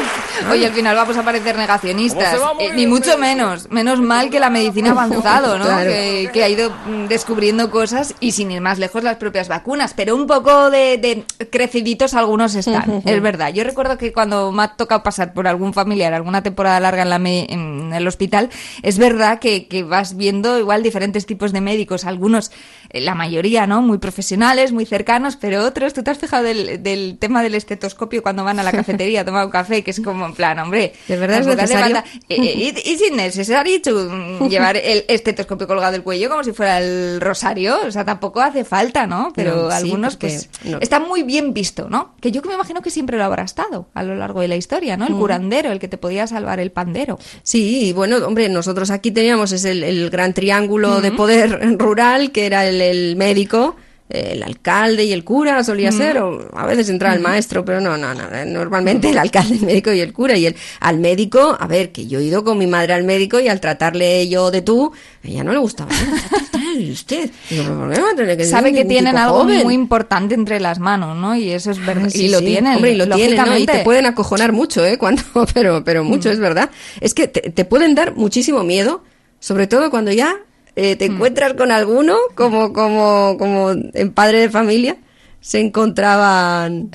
[0.51, 2.35] Oye, al final vamos a parecer negacionistas.
[2.35, 3.69] ¿Cómo se va a morir Eh, ni mucho menos.
[3.71, 5.65] Menos mal que la medicina ha avanzado, ¿no?
[5.65, 5.89] Claro.
[5.89, 9.93] Que, que ha ido mm, descubriendo cosas y sin ir más lejos las propias vacunas.
[9.93, 13.01] Pero un poco de, de creciditos algunos están.
[13.05, 13.53] es verdad.
[13.53, 17.09] Yo recuerdo que cuando me ha tocado pasar por algún familiar, alguna temporada larga en,
[17.09, 18.49] la me- en el hospital,
[18.83, 22.05] es verdad que, que vas viendo igual diferentes tipos de médicos.
[22.05, 22.51] Algunos,
[22.89, 23.81] eh, la mayoría, ¿no?
[23.81, 28.21] Muy profesionales, muy cercanos, pero otros, ¿tú te has fijado del, del tema del estetoscopio
[28.21, 29.83] cuando van a la cafetería a tomar un café?
[29.83, 31.97] Que es como en plan, hombre, ¿De verdad es necesario?
[32.29, 33.47] eh, eh, es
[34.49, 38.63] llevar el estetoscopio colgado del cuello como si fuera el rosario, o sea, tampoco hace
[38.63, 39.31] falta, ¿no?
[39.35, 40.77] Pero No, sí, algunos, porque pues, no.
[40.79, 42.13] está muy bien visto, ¿no?
[42.21, 44.55] Que yo que me imagino que siempre lo habrá estado a lo largo de la
[44.55, 45.07] historia, ¿no?
[45.07, 45.19] El Mm.
[45.19, 47.17] curandero, el que te podía salvar el pandero.
[47.43, 52.31] Sí, y bueno, hombre, nosotros aquí teníamos es el, el gran triángulo de poder rural,
[52.31, 53.75] que era el, el médico,
[54.09, 57.97] el alcalde y el cura solía ser, o a veces entraba el maestro, pero no,
[57.97, 60.37] no, no, normalmente el alcalde, el médico y el cura.
[60.37, 63.39] Y el, al médico, a ver, que yo he ido con mi madre al médico
[63.39, 64.93] y al tratarle yo de tú,
[65.23, 66.21] a ella no le gustaba nada.
[66.53, 69.39] "Ay, usted, Digo, "¿Pero por qué va a tener que ser Sabe que tienen algo
[69.41, 69.63] joven?".
[69.63, 71.35] muy importante entre las manos, ¿no?
[71.35, 72.05] Y eso es verdad.
[72.07, 72.45] Ah, sí, y lo sí.
[72.45, 73.57] tienen, Hombre, y lo tienen, ¿no?
[73.57, 74.97] Y te pueden acojonar mucho, ¿eh?
[74.97, 75.21] Cuando,
[75.53, 76.69] pero, pero mucho, es verdad.
[77.01, 79.03] Es que te, te pueden dar muchísimo miedo,
[79.39, 80.37] sobre todo cuando ya
[80.77, 84.97] eh, te encuentras con alguno, como, como, como en padre de familia,
[85.41, 86.91] se encontraban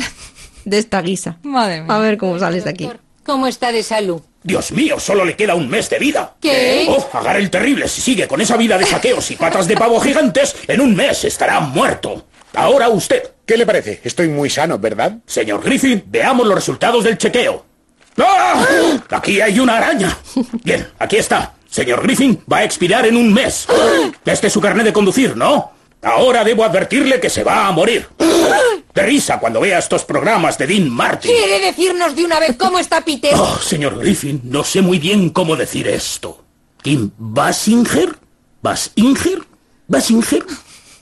[0.65, 1.39] de esta guisa.
[1.43, 1.93] Madre mía.
[1.93, 2.89] A ver cómo sales de aquí.
[3.25, 4.23] ¿Cómo está de salud?
[4.45, 6.37] Dios mío, solo le queda un mes de vida.
[6.41, 6.87] ¿Qué?
[6.89, 9.99] Oh, Agar el Terrible, si sigue con esa vida de saqueos y patas de pavo
[10.01, 12.27] gigantes, en un mes estará muerto.
[12.55, 13.33] Ahora usted.
[13.45, 14.01] ¿Qué le parece?
[14.05, 15.19] Estoy muy sano, ¿verdad?
[15.27, 17.65] Señor Griffin, veamos los resultados del chequeo.
[18.19, 18.65] ¡Ah!
[19.11, 20.17] Aquí hay una araña.
[20.63, 21.55] Bien, aquí está.
[21.73, 23.67] Señor Griffin, va a expirar en un mes.
[24.27, 25.73] Este es su carnet de conducir, ¿no?
[26.03, 28.07] Ahora debo advertirle que se va a morir.
[28.95, 31.31] De risa cuando vea estos programas de Dean Martin.
[31.31, 33.33] ¿Quiere decirnos de una vez cómo está Peter?
[33.35, 36.45] Oh, señor Griffin, no sé muy bien cómo decir esto.
[36.83, 38.19] ¿Kim Basinger?
[38.61, 39.39] ¿Basinger?
[39.89, 40.45] ¿Basinger?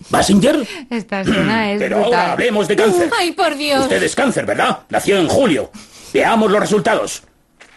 [0.09, 0.68] ¿Basinger?
[0.88, 3.11] Esta escena es Pero ahora hablemos de cáncer.
[3.18, 3.83] Ay, por Dios.
[3.83, 4.80] Usted es cáncer, ¿verdad?
[4.88, 5.72] Nació en julio.
[6.12, 7.24] Veamos los resultados.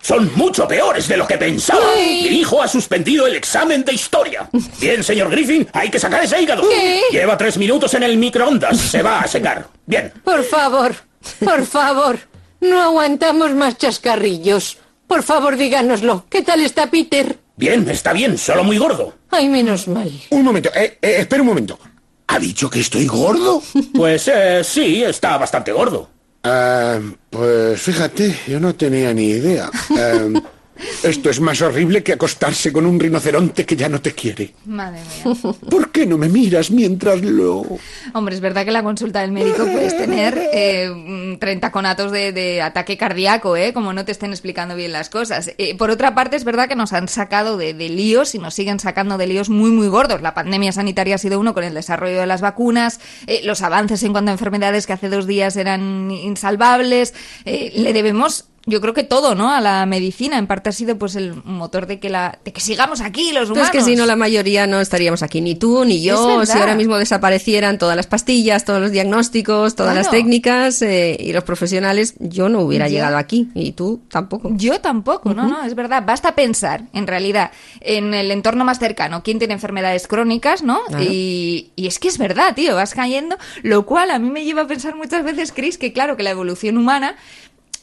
[0.04, 1.86] Son mucho peores de lo que pensaba.
[1.96, 2.28] Ay.
[2.30, 4.50] Mi hijo ha suspendido el examen de historia.
[4.78, 6.68] Bien, señor Griffin, hay que sacar ese hígado.
[6.68, 7.04] ¿Qué?
[7.10, 8.78] Lleva tres minutos en el microondas.
[8.78, 9.66] Se va a secar.
[9.86, 10.12] Bien.
[10.26, 10.94] Por favor,
[11.40, 12.20] por favor.
[12.60, 14.78] No aguantamos más chascarrillos.
[15.08, 16.26] Por favor, díganoslo.
[16.30, 17.38] ¿Qué tal está Peter?
[17.56, 19.14] Bien, está bien, solo muy gordo.
[19.32, 20.12] Ay, menos mal.
[20.32, 21.80] Un momento, eh, eh, espera un momento.
[22.28, 23.62] ¿Ha dicho que estoy gordo?
[23.94, 26.10] Pues eh, sí, está bastante gordo.
[26.44, 29.70] Ah, pues fíjate, yo no tenía ni idea.
[29.92, 30.28] Ah,
[31.04, 34.54] esto es más horrible que acostarse con un rinoceronte que ya no te quiere.
[34.66, 35.36] Madre mía.
[35.70, 37.66] ¿Por qué no me miras mientras lo...
[38.14, 42.32] Hombre, es verdad que la consulta del médico puedes tener eh, mm, 30 conatos de,
[42.32, 43.74] de ataque cardíaco, ¿eh?
[43.74, 45.52] Como no te estén explicando bien las cosas.
[45.58, 48.54] Eh, por otra parte, es verdad que nos han sacado de, de líos y nos
[48.54, 50.22] siguen sacando de líos muy, muy gordos.
[50.22, 54.04] La pandemia sanitaria ha sido uno con el desarrollo de las vacunas, eh, los avances
[54.04, 57.14] en cuanto a enfermedades que hace dos días eran insalvables.
[57.46, 59.52] Eh, le debemos yo creo que todo, ¿no?
[59.52, 62.62] A la medicina, en parte ha sido pues el motor de que la de que
[62.62, 63.68] sigamos aquí los Pero humanos.
[63.68, 66.46] es que si no, la mayoría no estaríamos aquí, ni tú ni yo.
[66.46, 71.34] Si ahora mismo desaparecieran todas las pastillas, todos los diagnósticos, todas las técnicas eh, y
[71.34, 73.50] los profesionales, yo no hubiera llegado aquí.
[73.54, 74.50] Y tú tampoco.
[74.54, 76.04] Yo tampoco, no, no, es verdad.
[76.06, 80.80] Basta pensar, en realidad, en el entorno más cercano, quién tiene enfermedades crónicas, ¿no?
[80.88, 81.04] Claro.
[81.04, 84.62] Y, y es que es verdad, tío, vas cayendo, lo cual a mí me lleva
[84.62, 87.18] a pensar muchas veces, Chris, que claro, que la evolución humana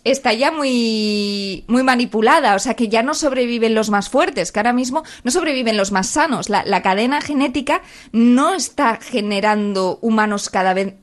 [0.04, 4.58] está ya muy, muy manipulada, o sea que ya no sobreviven los más fuertes, que
[4.58, 6.48] ahora mismo no sobreviven los más sanos.
[6.48, 7.82] La, la cadena genética
[8.12, 10.94] no está generando humanos cada vez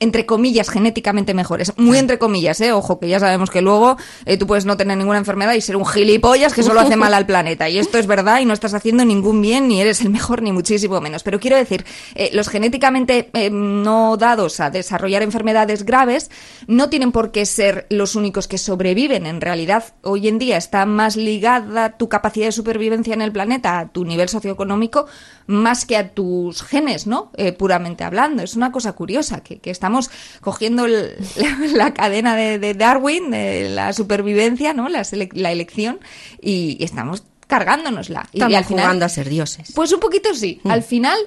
[0.00, 1.72] entre comillas, genéticamente mejores.
[1.76, 2.72] Muy entre comillas, ¿eh?
[2.72, 5.76] Ojo, que ya sabemos que luego eh, tú puedes no tener ninguna enfermedad y ser
[5.76, 7.68] un gilipollas que solo hace mal al planeta.
[7.68, 10.52] Y esto es verdad y no estás haciendo ningún bien, ni eres el mejor, ni
[10.52, 11.22] muchísimo menos.
[11.22, 16.30] Pero quiero decir, eh, los genéticamente eh, no dados a desarrollar enfermedades graves
[16.66, 19.26] no tienen por qué ser los únicos que sobreviven.
[19.26, 23.78] En realidad, hoy en día está más ligada tu capacidad de supervivencia en el planeta
[23.78, 25.06] a tu nivel socioeconómico
[25.46, 27.30] más que a tus genes, ¿no?
[27.36, 28.42] Eh, puramente hablando.
[28.42, 33.30] Es una cosa curiosa, que, que estamos cogiendo el- la, la cadena de, de Darwin,
[33.30, 34.88] de la supervivencia, ¿no?
[34.88, 35.02] La,
[35.32, 36.00] la elección,
[36.40, 38.28] y, y estamos cargándonosla.
[38.32, 39.72] Y- y, Estamos al final, jugando a ser dioses.
[39.74, 40.60] pues un poquito sí.
[40.64, 40.70] Mm.
[40.70, 41.18] Al final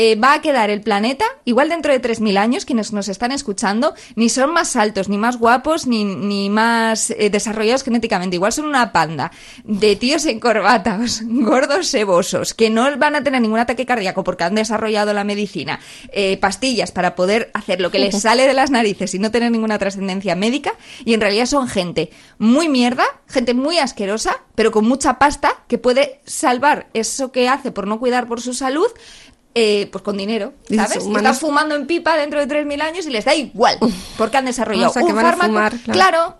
[0.00, 3.94] eh, va a quedar el planeta, igual dentro de 3.000 años, quienes nos están escuchando,
[4.14, 8.36] ni son más altos, ni más guapos, ni, ni más eh, desarrollados genéticamente.
[8.36, 9.32] Igual son una panda
[9.64, 14.44] de tíos en corbatas, gordos sebosos, que no van a tener ningún ataque cardíaco porque
[14.44, 15.80] han desarrollado la medicina,
[16.12, 19.50] eh, pastillas para poder hacer lo que les sale de las narices y no tener
[19.50, 20.74] ninguna trascendencia médica.
[21.04, 25.76] Y en realidad son gente muy mierda, gente muy asquerosa, pero con mucha pasta que
[25.76, 28.86] puede salvar eso que hace por no cuidar por su salud.
[29.54, 31.04] Eh, pues con dinero, ¿sabes?
[31.04, 33.78] humanos- Están fumando en pipa dentro de 3.000 años y les da igual,
[34.16, 35.92] porque han desarrollado O sea, que un a fumar, claro.
[35.92, 36.36] claro.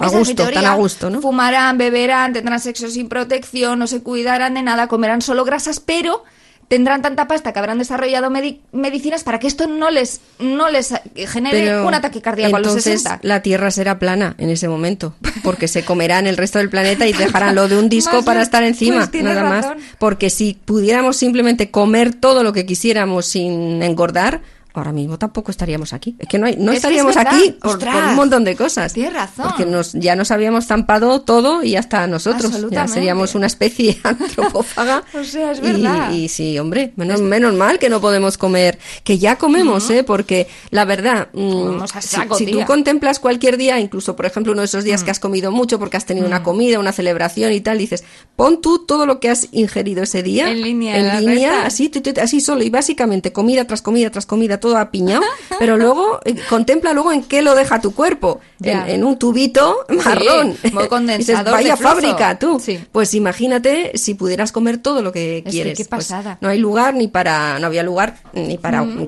[0.00, 1.20] A es gusto, tan a gusto, ¿no?
[1.20, 6.24] Fumarán, beberán, tendrán sexo sin protección, no se cuidarán de nada, comerán solo grasas, pero
[6.68, 10.92] tendrán tanta pasta que habrán desarrollado medi- medicinas para que esto no les, no les
[11.14, 13.20] genere Pero un ataque cardíaco a los entonces 60.
[13.22, 17.12] la Tierra será plana en ese momento, porque se comerán el resto del planeta y
[17.14, 19.76] dejarán lo de un disco para estar encima, pues tienes nada razón.
[19.78, 19.86] más.
[19.98, 24.40] Porque si pudiéramos simplemente comer todo lo que quisiéramos sin engordar,
[24.80, 26.16] ahora mismo tampoco estaríamos aquí.
[26.18, 28.92] Es que no, hay- no estaríamos es aquí por, un montón de cosas.
[28.92, 29.46] Tienes razón.
[29.48, 32.52] Porque nos, ya nos habíamos zampado todo y hasta nosotros.
[32.70, 35.02] Ya seríamos una especie antropófaga.
[35.14, 36.10] O sea, es verdad.
[36.12, 40.04] Y, sí, hombre, menos, menos mal que no podemos comer, que ya comemos, ¿eh?
[40.04, 44.84] Porque la verdad, mm, si- tú contemplas cualquier día, incluso por ejemplo uno de esos
[44.84, 48.04] días que has comido mucho porque has tenido una comida, una celebración y tal, dices,
[48.36, 52.40] pon tú todo lo que has ingerido ese día En línea, en línea, así, así
[52.40, 55.22] solo y básicamente comida tras comida tras comida, todo apiñado,
[55.58, 60.56] pero luego eh, contempla luego en qué lo deja tu cuerpo, en, un tubito marrón.
[60.72, 61.94] muy condensador vaya de flujo".
[61.94, 62.58] fábrica tú.
[62.60, 62.78] Sí.
[62.92, 65.76] Pues imagínate si pudieras comer todo lo que quieres.
[65.78, 66.38] qué Pues pasada.
[66.40, 69.06] no hay lugar ni para, no había lugar ni para Mm.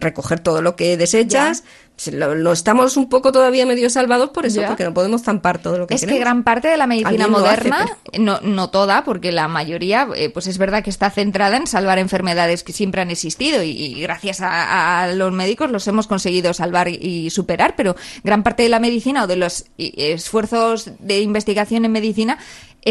[0.00, 1.58] recoger todo lo que desechas.
[1.58, 1.64] Se
[2.12, 4.68] Lo, lo estamos un poco todavía medio salvados por eso, Ya.
[4.68, 7.30] porque no podemos zampar todo lo que Es que gran parte de la medicina hace,
[7.30, 7.86] moderna,
[8.18, 11.98] no, no toda, porque la mayoría, eh, pues es verdad que está centrada en salvar
[11.98, 16.52] enfermedades que siempre han existido y, y gracias a, a los médicos los hemos conseguido
[16.52, 21.20] salvar y, superar, pero gran parte de la medicina o de los i- esfuerzos de
[21.22, 22.36] investigación en medicina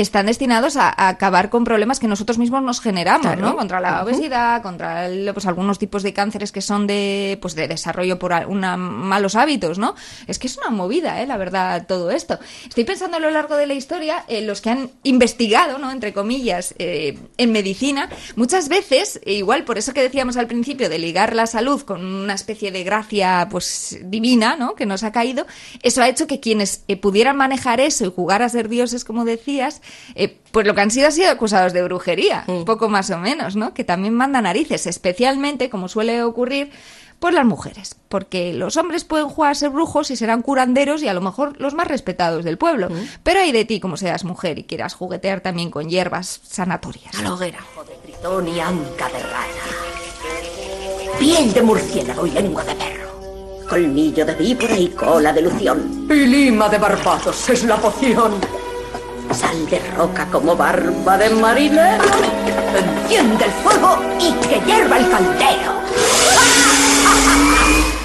[0.01, 3.41] están destinados a, a acabar con problemas que nosotros mismos nos generamos, Claro.
[3.41, 3.55] ¿no?
[3.55, 7.67] Contra la obesidad, contra el- pues algunos tipos de cánceres que son de pues de
[7.67, 9.95] desarrollo por una, malos hábitos, ¿no?
[10.27, 11.27] Es que es una movida, ¿eh?
[11.27, 12.37] La verdad, todo esto.
[12.67, 15.89] Estoy pensando a lo largo de la historia, eh, los que han investigado, ¿no?
[15.91, 20.99] Entre comillas, eh, en medicina, muchas veces, igual por eso que decíamos al principio de
[20.99, 24.75] ligar la salud con una especie de gracia, pues divina, ¿no?
[24.75, 25.45] Que nos ha caído,
[25.83, 29.23] eso ha hecho que quienes eh, pudieran manejar eso y jugar a ser dioses, como
[29.25, 29.81] decías,
[30.15, 33.55] eh, pues lo que han sido ha sido acusados de brujería, poco más o menos,
[33.55, 33.73] ¿no?
[33.73, 36.71] Que también manda narices, especialmente, como suele ocurrir,
[37.19, 41.07] pues las mujeres, porque los hombres pueden jugar a ser brujos y serán curanderos y
[41.07, 42.89] a lo mejor los más respetados del pueblo,
[43.23, 47.17] pero hay de ti como seas mujer y quieras juguetear también con hierbas sanatorias.
[47.17, 47.59] A la hoguera,
[48.03, 49.95] tritón y anca de rana.
[51.19, 53.05] Piel de murciélago y lengua de perro.
[53.69, 56.07] Colmillo de víbora y cola de lución.
[56.09, 58.33] Y lima de barbados es la poción.
[59.31, 62.03] Sal de roca como barba de marinero.
[62.77, 65.75] Enciende el fuego y que hierva el caldero.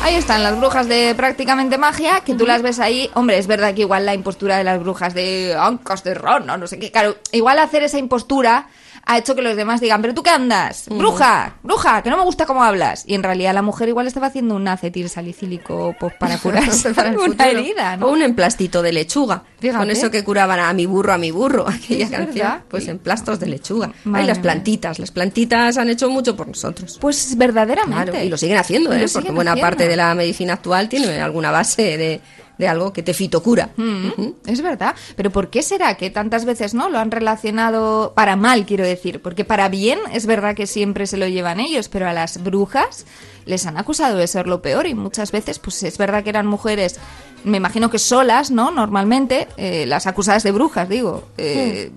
[0.02, 3.11] Ahí están las brujas de prácticamente magia, que tú las ves ahí.
[3.14, 6.66] Hombre, es verdad que igual la impostura de las brujas de ancas de rana, no
[6.66, 6.90] sé qué.
[6.90, 8.68] Claro, igual hacer esa impostura
[9.06, 12.24] ha hecho que los demás digan, pero tú qué andas, bruja, bruja, que no me
[12.24, 13.04] gusta cómo hablas.
[13.06, 17.10] Y en realidad la mujer igual estaba haciendo un acetil salicílico pues, para curarse Para
[17.12, 18.06] una herida, ¿no?
[18.06, 19.42] O un emplastito de lechuga.
[19.58, 19.78] Fíjate.
[19.78, 22.34] Con eso que curaban a mi burro, a mi burro, aquella Es canción.
[22.34, 22.62] verdad.
[22.68, 23.92] Pues emplastos de lechuga.
[24.04, 24.98] Madre Ay, las plantitas.
[24.98, 26.98] Las plantitas han hecho mucho por nosotros.
[27.00, 28.10] Pues verdaderamente.
[28.12, 29.06] Claro, y lo siguen haciendo, ¿eh?
[29.12, 32.20] Porque buena parte de la medicina actual tiene alguna base de,
[32.61, 33.70] de algo que te fitocura.
[33.77, 38.37] Mm, Es verdad, pero ¿por qué será que tantas veces no lo han relacionado para
[38.37, 39.20] mal, quiero decir?
[39.20, 43.07] Porque para bien es verdad que siempre se lo llevan ellos, pero a las brujas
[43.50, 46.46] les han acusado de ser lo peor y muchas veces, pues es verdad que eran
[46.46, 46.98] mujeres,
[47.44, 48.70] me imagino que solas, ¿no?
[48.70, 51.90] Normalmente, eh, las acusadas de brujas, digo, eh,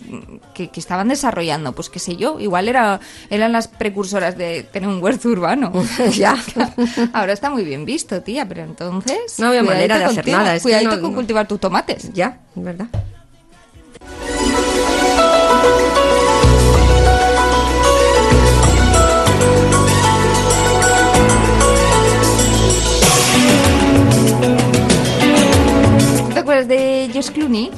[0.54, 4.90] que, que estaban desarrollando, pues qué sé yo, igual era, eran las precursoras de tener
[4.90, 5.72] un huerto urbano.
[6.14, 6.36] Ya.
[7.14, 9.38] Ahora está muy bien visto, tía, pero entonces...
[9.40, 11.16] No había manera de hacer contigo, nada, es que cuidadito no- con no.
[11.18, 12.12] cultivar tus tomates.
[12.14, 12.88] Ya, es verdad.
[26.64, 27.72] ¿Te acuerdas de Josh Clooney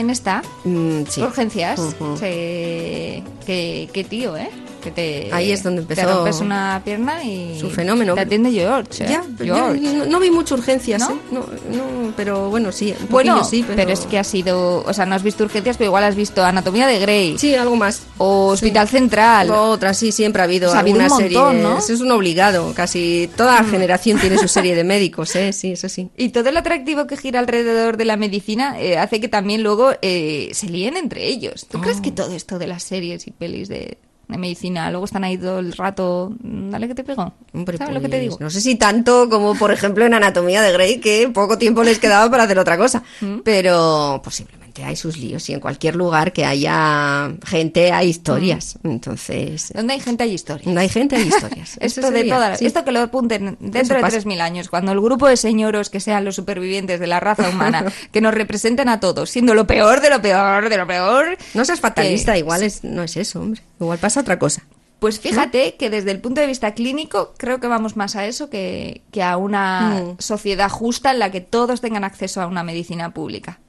[0.00, 0.42] en esta?
[0.64, 1.22] Mm, sí.
[1.22, 1.80] Urgencias.
[2.18, 4.50] Se- Qué, qué tío, ¿eh?
[4.80, 7.58] Que te, Ahí es donde Te empezó rompes una pierna y...
[7.60, 8.14] su fenómeno.
[8.14, 9.08] Te atiende George, ¿eh?
[9.10, 9.80] Ya, yo George.
[9.80, 11.10] no, no vi mucho urgencias, ¿No?
[11.10, 11.18] ¿eh?
[11.32, 13.92] No, no, pero bueno, sí, un Bueno, sí, pero...
[13.92, 14.82] es que ha sido...
[14.86, 17.36] O sea, no has visto Urgencias, pero igual has visto Anatomía de Grey.
[17.38, 18.04] Sí, algo más.
[18.16, 19.50] O Hospital Central.
[19.50, 21.20] Otra, sí, siempre ha habido O sea, ha habido un montón,
[21.56, 21.62] serie.
[21.68, 21.78] Mm.
[21.78, 22.72] Es un obligado.
[22.74, 25.52] Casi toda generación tiene su serie de médicos, ¿eh?
[25.52, 26.08] Sí, eso sí.
[26.16, 29.89] Y todo el atractivo que gira alrededor de la medicina eh, hace que también luego
[30.02, 31.66] eh, se líen entre ellos.
[31.70, 32.02] ¿Tú crees Oh.
[32.02, 35.58] que todo esto de las series y pelis de, de medicina luego están ahí todo
[35.58, 36.32] el rato...
[36.40, 37.32] Dale que te pego.
[37.52, 38.36] Hombre, ¿Sabes lo que te pues, digo?
[38.40, 41.98] No sé si tanto como, por ejemplo, en Anatomía de Grey, que poco tiempo les
[41.98, 43.02] quedaba para hacer otra cosa.
[43.20, 43.40] Mm.
[43.44, 48.78] Pero posiblemente hay sus líos y en cualquier lugar que haya gente hay historias.
[48.82, 48.90] Mm.
[48.90, 50.64] Entonces, Donde hay gente hay historia.
[50.64, 51.76] donde hay gente hay historias.
[51.80, 52.66] Esto de sí.
[52.66, 54.18] esto que lo apunten dentro Eso de pasa.
[54.18, 57.84] 3.000 años, cuando el grupo de señoros que sean los supervivientes de la raza humana,
[58.12, 61.36] que nos representen a todos, siendo lo peor de lo peor de lo peor.
[61.54, 63.62] No seas fatalista, que- igual es, no es eso, hombre.
[63.80, 64.62] Igual pasa otra cosa.
[64.98, 68.50] Pues fíjate que desde el punto de vista clínico creo que vamos más a eso
[68.50, 70.16] que, que a una Mm.
[70.20, 73.60] sociedad justa en la que todos tengan acceso a una medicina pública.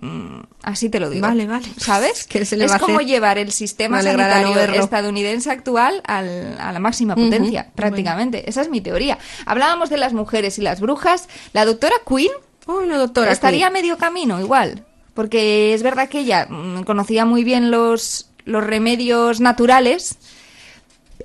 [0.00, 1.26] Mm, así te lo digo.
[1.26, 1.66] Vale, vale.
[1.76, 2.24] ¿Sabes?
[2.28, 6.72] ¿Qué se le es va como llevar el sistema no sanitario estadounidense actual al- a
[6.72, 8.48] la máxima potencia, prácticamente.
[8.48, 9.18] Esa es mi teoría.
[9.44, 11.28] Hablábamos de las mujeres y las brujas.
[11.52, 12.30] La doctora Quinn
[12.66, 14.84] Oh, la doctora estaría a medio camino igual.
[15.14, 20.16] Porque es verdad que ella mm, conocía muy bien los, los remedios naturales,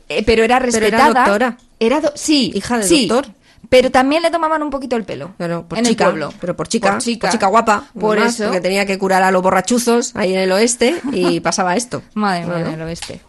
[0.10, 1.14] eh, pero era Pero era respetada.
[1.26, 1.58] doctora.
[1.80, 3.34] Era do- sí, Hija de sí, doctor.
[3.70, 5.32] Pero también le tomaban un poquito el pelo.
[5.38, 6.34] Pero por en chica, el pueblo.
[6.40, 7.28] pero por chica, Por chica.
[7.28, 8.44] por chica guapa, Por además, eso.
[8.46, 12.02] porque tenía que curar a los borrachuzos ahí en el oeste y pasaba esto.
[12.14, 12.70] Madre mía, Bueno.
[12.72, 13.20] del oeste.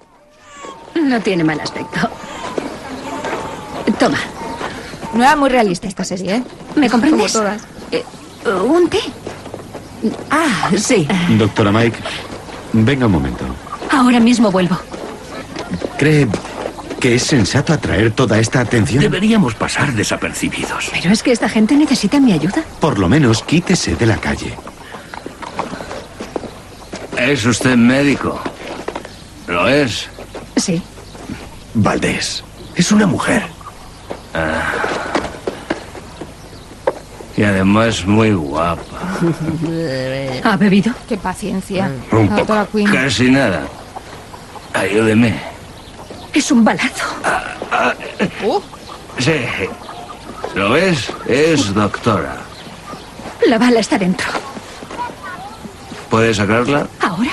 [0.95, 2.09] No tiene mal aspecto.
[3.99, 4.19] Toma,
[5.15, 6.43] No era muy realista esta serie, ¿eh?
[6.77, 7.33] ¿me comprendes?
[7.33, 7.63] Como todas.
[7.91, 8.05] Eh,
[8.65, 9.01] ¿Un té?
[10.31, 11.09] Ah, sí.
[11.37, 11.99] Doctora Mike,
[12.73, 13.45] venga un momento.
[13.91, 14.79] Ahora mismo vuelvo.
[15.99, 16.29] ¿Cree
[16.99, 19.01] que es sensato atraer toda esta atención?
[19.01, 20.91] Deberíamos pasar desapercibidos.
[20.93, 22.65] Pero es que esta gente necesita mi ayuda.
[22.81, 24.55] Por lo menos quítese de la calle.
[27.17, 28.41] ¿Es usted médico?
[29.47, 30.09] ¿Lo es?
[30.57, 30.83] Sí.
[31.75, 32.45] Valdés,
[32.75, 33.43] es una mujer.
[34.35, 34.73] Ah.
[37.37, 38.83] Y además muy guapa.
[40.43, 40.93] ¿Ha bebido?
[41.09, 41.91] Qué paciencia.
[42.11, 42.67] Un poco.
[42.73, 42.91] Quinn.
[42.91, 43.63] Casi nada.
[44.75, 45.58] Ayúdeme.
[46.39, 47.05] Es un balazo.
[49.19, 49.33] Sí.
[50.55, 51.11] ¿Lo ves?
[51.27, 52.37] Es doctora.
[53.49, 54.29] La bala está dentro.
[56.09, 56.87] ¿Puede sacarla?
[57.01, 57.33] ¿Ahora?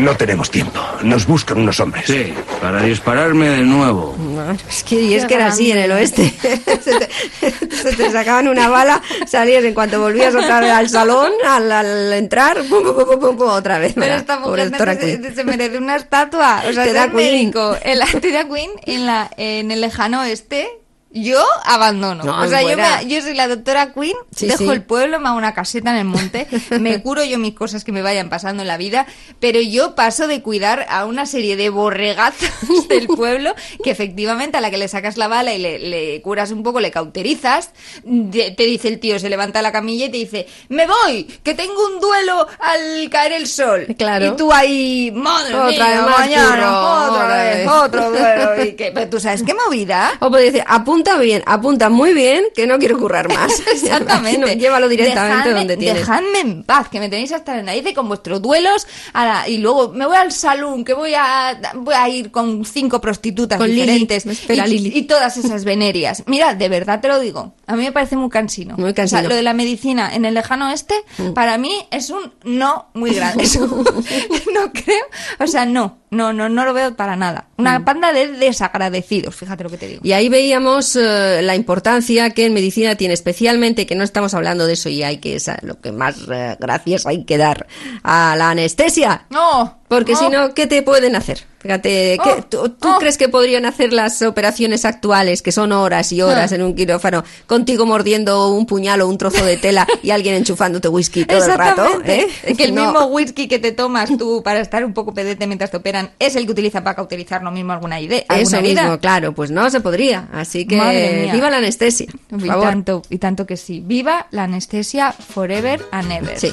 [0.00, 0.80] No tenemos tiempo.
[1.02, 2.06] Nos buscan unos hombres.
[2.06, 4.16] Sí, para dispararme de nuevo.
[4.18, 6.32] No, es que, y es que era así en el oeste.
[6.40, 11.32] se, te, se te sacaban una bala, salías en cuanto volvías otra vez al salón,
[11.46, 13.92] al, al entrar, pum, pum, pum, pum, pum, pum, otra vez.
[13.94, 16.62] Pero esta mujer se, se merece una estatua.
[16.66, 17.52] O sea, Te da Queen.
[17.52, 20.79] la te da Queen en la en el lejano oeste.
[21.12, 22.22] Yo abandono.
[22.22, 24.70] No, o sea, yo, me- yo soy la doctora Queen, Sí, dejo sí.
[24.70, 26.46] el pueblo, me hago una caseta en el monte,
[26.78, 29.06] me curo yo mis cosas que me vayan pasando en la vida,
[29.40, 34.60] pero yo paso de cuidar a una serie de borregazos del pueblo que efectivamente a
[34.60, 37.70] la que le sacas la bala y le, le curas un poco, le cauterizas,
[38.04, 41.74] te dice el tío, se levanta la camilla y te dice, me voy, que tengo
[41.92, 43.84] un duelo al caer el sol.
[43.98, 44.26] Claro.
[44.26, 47.68] Y tú ahí, madre Otra mía, vez mañana, curro, otra otra vez, vez".
[47.68, 48.64] otro duelo.
[48.64, 50.12] Y que, pero tú sabes qué movida.
[50.20, 53.60] O puede decir, apunta bien, apunta muy bien, que no quiero currar más.
[53.72, 54.38] Exactamente.
[54.38, 55.98] No, llévalo directamente Dejadme- donde tienes.
[56.06, 58.86] Dejadme en paz, que me tenéis hasta la nariz con vuestros duelos.
[59.12, 62.64] a la- y luego me voy al salón, que voy a, voy a ir con
[62.64, 64.26] cinco prostitutas Con diferentes.
[64.26, 64.98] espera y, Lili.
[64.98, 66.22] y todas esas venerias.
[66.26, 67.54] Mira, de verdad te lo digo.
[67.66, 68.76] A mí me parece muy cansino.
[68.76, 69.20] Muy O cansino.
[69.20, 70.94] sea, lo de la medicina en el lejano oeste,
[71.34, 73.44] para mí es un no muy grande.
[74.54, 75.04] No creo.
[75.38, 75.98] O sea, no.
[76.10, 77.46] No, no, no lo veo para nada.
[77.56, 80.00] Una panda de desagradecidos, fíjate lo que te digo.
[80.04, 84.66] Y ahí veíamos eh, la importancia que en medicina tiene especialmente, que no estamos hablando
[84.66, 87.66] de eso y hay que, esa- lo que más eh, gracias hay que dar
[88.02, 89.26] a la anestesia.
[89.30, 89.78] No.
[89.88, 90.30] Porque si Oh.
[90.30, 91.44] no, ¿qué te pueden hacer?
[91.60, 92.98] Fíjate, ¿qué- Oh, ¿tú, tú oh.
[92.98, 96.54] crees que podrían hacer las operaciones actuales, que son horas y horas Ah.
[96.54, 100.88] en un quirófano, contigo mordiendo un puñal o un trozo de tela y alguien enchufándote
[100.88, 101.86] whisky todo el rato?
[102.06, 102.26] ¿eh?
[102.56, 102.84] Que el No.
[102.86, 106.34] mismo whisky que te tomas tú para estar un poco pedete mientras te operan es
[106.36, 108.24] el que utiliza para utilizar lo mismo alguna idea.
[108.30, 110.28] Eso alguna mismo, claro, pues no se podría.
[110.32, 112.06] Así que viva la anestesia.
[112.28, 112.64] Por Y favor.
[112.64, 113.82] tanto, y tanto que sí.
[113.84, 116.38] Viva la anestesia forever and ever.
[116.38, 116.52] Sí.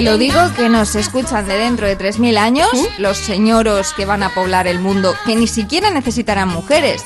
[0.00, 4.22] Te lo digo que nos escuchan de dentro de 3.000 años los señoros que van
[4.22, 7.02] a poblar el mundo, que ni siquiera necesitarán mujeres.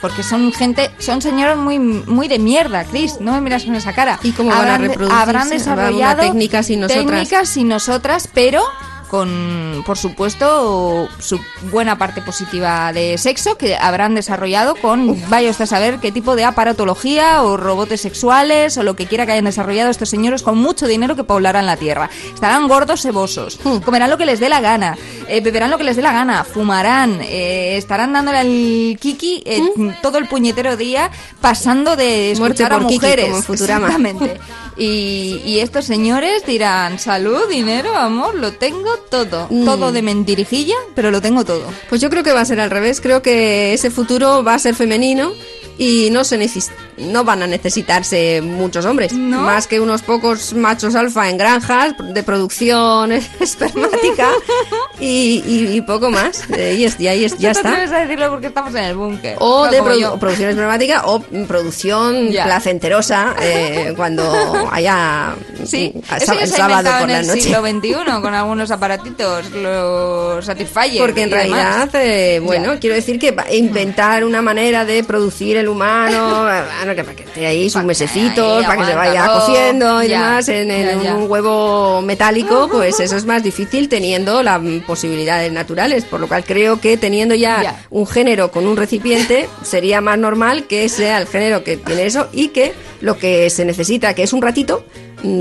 [0.00, 3.20] Porque son gente, son señoros muy, muy de mierda, Chris.
[3.20, 4.18] No me miras con esa cara.
[4.24, 5.22] ¿Y cómo van a reproducirse?
[5.22, 7.06] Habrán desarrollado técnica sin nosotras.
[7.06, 8.60] técnicas sin nosotras, pero
[9.12, 11.38] con, por supuesto, su
[11.70, 16.34] buena parte positiva de sexo que habrán desarrollado con, vaya usted a saber qué tipo
[16.34, 20.56] de aparatología o robotes sexuales o lo que quiera que hayan desarrollado estos señores con
[20.56, 22.08] mucho dinero que poblarán la tierra.
[22.32, 24.96] Estarán gordos, cebosos, comerán lo que les dé la gana,
[25.28, 29.60] eh, beberán lo que les dé la gana, fumarán, eh, estarán dándole al kiki eh,
[30.00, 33.24] todo el puñetero día pasando de Muerte escuchar a por kiki, mujeres.
[33.26, 33.86] como en Futurama.
[33.88, 34.40] Exactamente.
[34.76, 39.46] Y, y estos señores dirán, salud, dinero, amor, lo tengo todo.
[39.50, 39.64] Mm.
[39.64, 41.64] Todo de mentirijilla, pero lo tengo todo.
[41.88, 43.00] Pues yo creo que va a ser al revés.
[43.00, 45.32] Creo que ese futuro va a ser femenino
[45.82, 46.38] y no se
[46.98, 52.22] no van a necesitarse muchos hombres, más que unos pocos machos alfa en granjas de
[52.22, 53.10] producción
[53.40, 54.28] espermática
[55.00, 56.44] y, y- y poco más.
[56.50, 57.70] Eh, y, es- y ahí es- ya No está.
[57.70, 59.36] atreves a decirlo porque estamos en el búnker.
[59.40, 62.44] O No de produ- producción espermática o producción Ya.
[62.44, 67.40] placenterosa eh, cuando haya Sí, mm, eso ya el sábado por en la el noche.
[67.40, 70.98] siglo XXI con algunos aparatitos, los Satisfyer.
[71.00, 75.68] Porque en y realidad, eh, bueno, quiero decir que inventar una manera de producir el
[75.72, 76.44] humano,
[76.78, 80.20] bueno, que para que esté ahí sus mesecitos, para que se vaya cociendo y ya,
[80.20, 81.14] demás en, en ya, ya.
[81.16, 86.44] un huevo metálico, pues eso es más difícil teniendo las posibilidades naturales, por lo cual
[86.44, 91.26] creo que teniendo ya, un género con un recipiente sería más normal que sea el
[91.26, 94.84] género que tiene eso y que lo que se necesita, que es un ratito,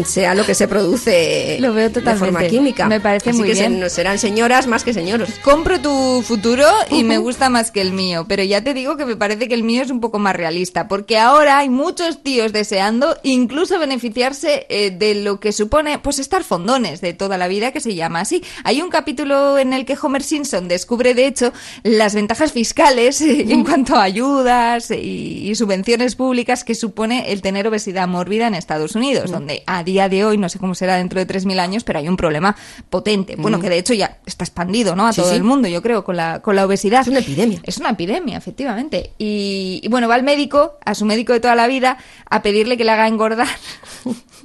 [0.06, 2.32] sea lo que se produce Lo veo de totalmente.
[2.32, 2.88] forma química.
[2.88, 3.90] Me parece Así muy que bien.
[3.90, 5.30] serán señoras más que señoros.
[5.44, 9.06] Compro tu futuro y me gusta más que el mío, pero ya te digo que
[9.06, 12.54] me parece que el mío es un poco más realista, porque ahora hay muchos tíos
[12.54, 17.72] deseando incluso beneficiarse eh, de lo que supone pues estar fondones de toda la vida,
[17.72, 18.44] que se llama así.
[18.64, 21.54] Hay un capítulo en el que Homer Simpson descubre de hecho
[21.84, 27.42] las ventajas fiscales eh, en cuanto a ayudas y, y subvenciones públicas que supone el
[27.42, 30.96] tener obesidad mórbida en Estados Unidos, donde a día de hoy, no sé cómo será
[30.98, 32.56] dentro de 3.000 años, pero hay un problema
[32.90, 33.36] potente.
[33.38, 33.62] Bueno, Mm.
[33.62, 35.08] que de hecho ya está expandido, ¿no?
[35.08, 35.38] A Sí, todo sí.
[35.38, 37.02] el mundo, yo creo, con la, con la obesidad.
[37.02, 37.60] Es una epidemia.
[37.64, 39.14] Es una epidemia, efectivamente.
[39.18, 41.98] Y, y bueno, va al médico, a su médico de toda la vida,
[42.30, 43.48] a pedirle que le haga engordar.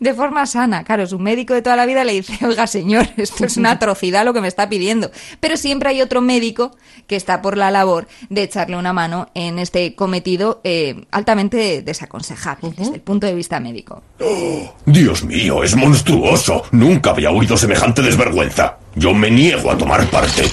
[0.00, 3.44] De forma sana, claro, su médico de toda la vida le dice, oiga señor, esto
[3.44, 5.10] es una atrocidad lo que me está pidiendo.
[5.40, 9.58] Pero siempre hay otro médico que está por la labor de echarle una mano en
[9.58, 14.02] este cometido eh, altamente desaconsejable desde el punto de vista médico.
[14.86, 16.62] Dios mío, es monstruoso.
[16.72, 18.78] Nunca había oído semejante desvergüenza.
[18.94, 20.44] Yo me niego a tomar parte.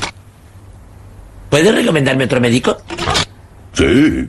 [1.49, 2.77] ¿Puedes recomendarme otro médico?
[3.73, 4.27] Sí.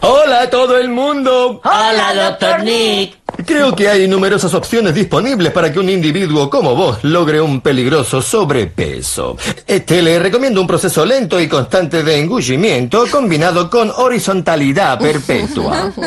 [0.00, 1.60] Hola a todo el mundo.
[1.64, 3.18] Hola, doctor Nick.
[3.46, 8.22] Creo que hay numerosas opciones disponibles para que un individuo como vos logre un peligroso
[8.22, 9.36] sobrepeso.
[9.66, 15.92] Este le recomiendo un proceso lento y constante de engullimiento combinado con horizontalidad perpetua.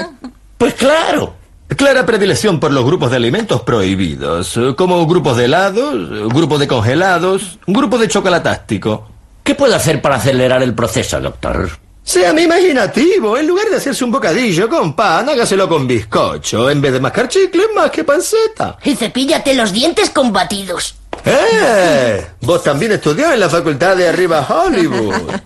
[0.58, 1.36] Pues claro.
[1.68, 7.60] Clara predilección por los grupos de alimentos prohibidos, como grupos de helados, grupos de congelados,
[7.68, 9.08] grupo de chocolatástico.
[9.44, 11.70] ¿Qué puedo hacer para acelerar el proceso, doctor?
[12.08, 13.38] Sean imaginativo.
[13.38, 16.70] En lugar de hacerse un bocadillo con pan, hágaselo con bizcocho.
[16.70, 18.78] En vez de mascar chicle, más que panceta.
[18.82, 20.96] Y cepíllate los dientes con batidos.
[21.26, 22.26] ¡Eh!
[22.40, 25.32] Vos también estudió en la facultad de Arriba Hollywood.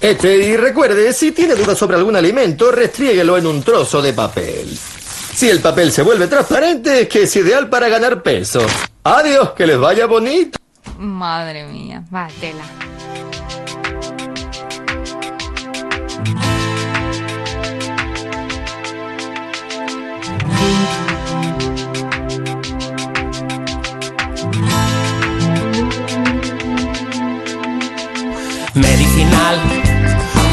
[0.00, 4.76] Este, y recuerde, si tiene dudas sobre algún alimento, restríguelo en un trozo de papel.
[5.32, 8.66] Si el papel se vuelve transparente, es que es ideal para ganar peso.
[9.04, 10.58] Adiós, que les vaya bonito.
[10.98, 12.64] Madre mía, va, tela.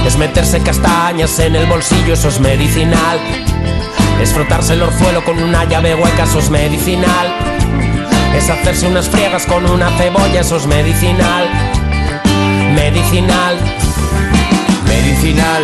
[0.06, 3.20] Es meterse castañas en el bolsillo, eso es medicinal.
[4.22, 7.28] Es frotarse el orzuelo con una llave hueca, eso es medicinal.
[8.36, 11.48] es hacerse unas friegas con una cebolla, eso es medicinal.
[12.74, 13.58] Medicinal.
[14.88, 15.64] Medicinal.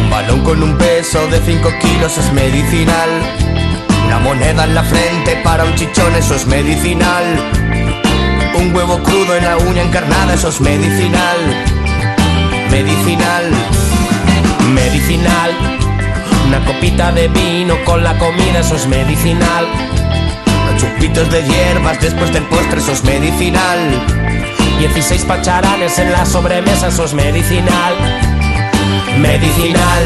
[0.00, 3.08] Un balón con un peso de 5 kilos es medicinal.
[4.06, 7.24] Una moneda en la frente para un chichón, eso es medicinal.
[8.58, 11.75] Un huevo crudo en la uña encarnada, eso es medicinal.
[12.76, 13.50] Medicinal.
[14.74, 15.50] Medicinal.
[16.46, 19.64] Una copita de vino con la comida, eso es medicinal.
[20.78, 23.78] Chupitos de hierbas después del postre, eso es medicinal.
[24.78, 27.94] 16 pacharanes en la sobremesa, eso es medicinal.
[29.20, 30.02] Medicinal.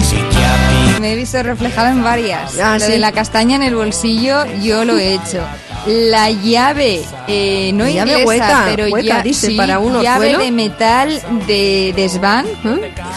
[0.00, 0.98] Psiquiatría.
[1.00, 2.58] Me he visto reflejada en varias.
[2.58, 2.90] Ah, Lo ¿sí?
[2.90, 5.46] de la castaña en el bolsillo, yo lo he hecho.
[5.88, 10.02] La llave, eh, no La llave inglesa, hueca, pero hueca, ya, dice, sí, para un
[10.02, 12.46] llave de metal de desván,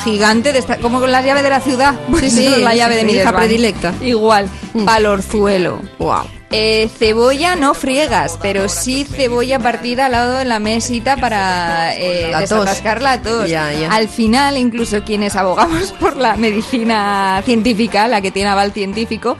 [0.03, 1.95] gigante, de esta- como con la llave de la ciudad.
[2.19, 3.41] Sí, es la llave de mi mi hija desván.
[3.41, 3.93] predilecta.
[4.01, 4.47] Igual,
[4.85, 5.81] palorzuelo.
[5.99, 6.21] Wow.
[6.53, 12.27] Eh, cebolla no friegas, pero sí cebolla partida al lado de la mesita para eh,
[12.29, 12.83] La tos.
[13.01, 13.49] la tos.
[13.49, 13.89] Ya, ya.
[13.89, 19.37] Al final, incluso quienes abogamos por la medicina científica, la que tiene aval científico,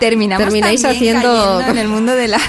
[0.00, 2.40] terminamos Termináis haciendo- en el mundo de la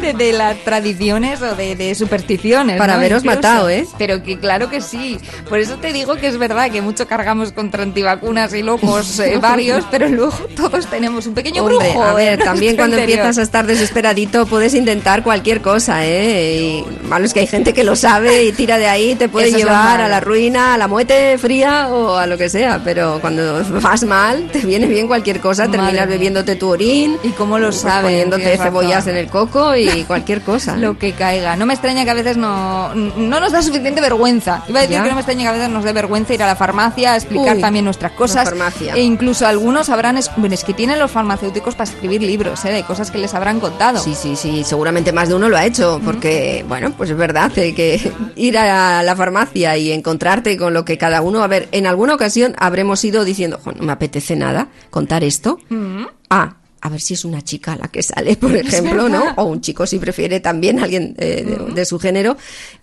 [0.00, 2.76] de, de las tradiciones o de, de supersticiones.
[2.78, 2.98] Para ¿no?
[3.00, 3.36] haberos Incluso.
[3.36, 3.86] matado, ¿eh?
[3.98, 5.18] Pero que claro que sí.
[5.48, 9.38] Por eso te digo que es verdad que mucho cargamos contra antivacunas y locos eh,
[9.42, 12.02] varios, pero luego todos tenemos un pequeño Hombre, brujo.
[12.04, 13.18] a ver, también cuando interior.
[13.20, 16.84] empiezas a estar desesperadito puedes intentar cualquier cosa, ¿eh?
[17.02, 19.48] Y malo es que hay gente que lo sabe y tira de ahí, te puede
[19.48, 23.18] Eso llevar a la ruina, a la muerte fría o a lo que sea, pero
[23.20, 26.16] cuando vas mal, te viene bien cualquier cosa, Madre terminas mía.
[26.16, 27.16] bebiéndote tu orín.
[27.22, 30.76] Y cómo lo pues saben, Poniéndote cebollas en el coco y cualquier cosa.
[30.76, 31.56] Lo que caiga.
[31.56, 34.62] No me extraña que a veces no, no nos da suficiente vergüenza.
[34.68, 35.02] Iba a decir Ya.
[35.02, 37.16] que no me extraña que a veces nos dé vergüenza ir a la farmacia a
[37.16, 38.44] explicar Uy, también nuestras cosas.
[38.44, 38.94] farmacia.
[38.94, 40.16] E incluso algunos habrán.
[40.18, 42.72] es- Bueno, es que tienen los farmacéuticos para escribir libros, ¿eh?
[42.72, 43.98] De cosas que les habrán contado.
[44.00, 47.50] Sí, sí, sí, seguramente más de uno lo ha hecho, porque, bueno, pues es verdad
[47.58, 51.68] eh, que ir a la farmacia y encontrarte con lo que cada uno, a ver,
[51.72, 55.58] en alguna ocasión habremos ido diciendo, "Jo, no me apetece nada contar esto.
[56.30, 59.22] Ah, a ver si es una chica la que sale, por ejemplo, ¿no?
[59.36, 62.36] O un chico si prefiere también alguien eh, de, de su género.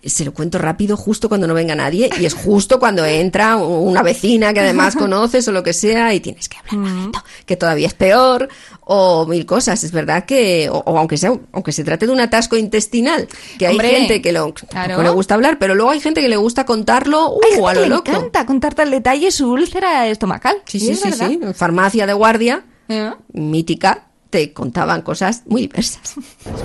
[0.04, 4.02] Se lo cuento rápido justo cuando no venga nadie y es justo cuando entra una
[4.02, 7.88] vecina que además conoces o lo que sea y tienes que hablar bajito, que todavía
[7.88, 8.48] es peor
[8.90, 9.82] o mil cosas.
[9.84, 13.28] Es verdad que, o, o aunque sea, aunque se trate de un atasco intestinal,
[13.58, 14.96] que hay Hombre, gente que lo claro.
[14.96, 17.66] que le gusta hablar, pero luego hay gente que le gusta contarlo uh, Hay gente
[17.66, 18.10] a que lo le loco.
[18.10, 20.56] encanta contarte al detalle su úlcera estomacal.
[20.66, 21.38] Sí, sí, es sí, sí.
[21.42, 23.12] En farmacia de guardia, ¿Eh?
[23.32, 26.14] mítica, te contaban cosas muy diversas.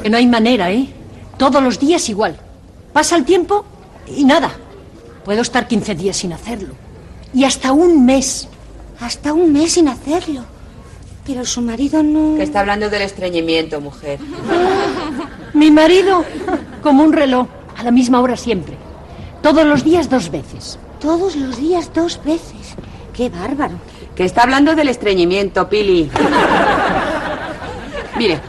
[0.02, 0.88] Que no hay manera, ¿eh?
[1.38, 2.38] Todos los días igual.
[2.94, 3.66] Pasa el tiempo
[4.08, 4.52] y nada.
[5.26, 6.74] Puedo estar 15 días sin hacerlo.
[7.34, 8.48] Y hasta un mes.
[9.00, 10.46] Hasta un mes sin hacerlo.
[11.26, 12.36] Pero su marido no...
[12.36, 14.20] Que está hablando del estreñimiento, mujer.
[15.54, 16.26] Mi marido,
[16.82, 17.48] como un reloj,
[17.78, 18.76] a la misma hora siempre.
[19.42, 20.78] Todos los días dos veces.
[21.00, 22.76] Todos los días dos veces.
[23.14, 23.76] Qué bárbaro.
[24.16, 26.10] Que está hablando del estreñimiento, Pili.
[28.18, 28.40] Mire,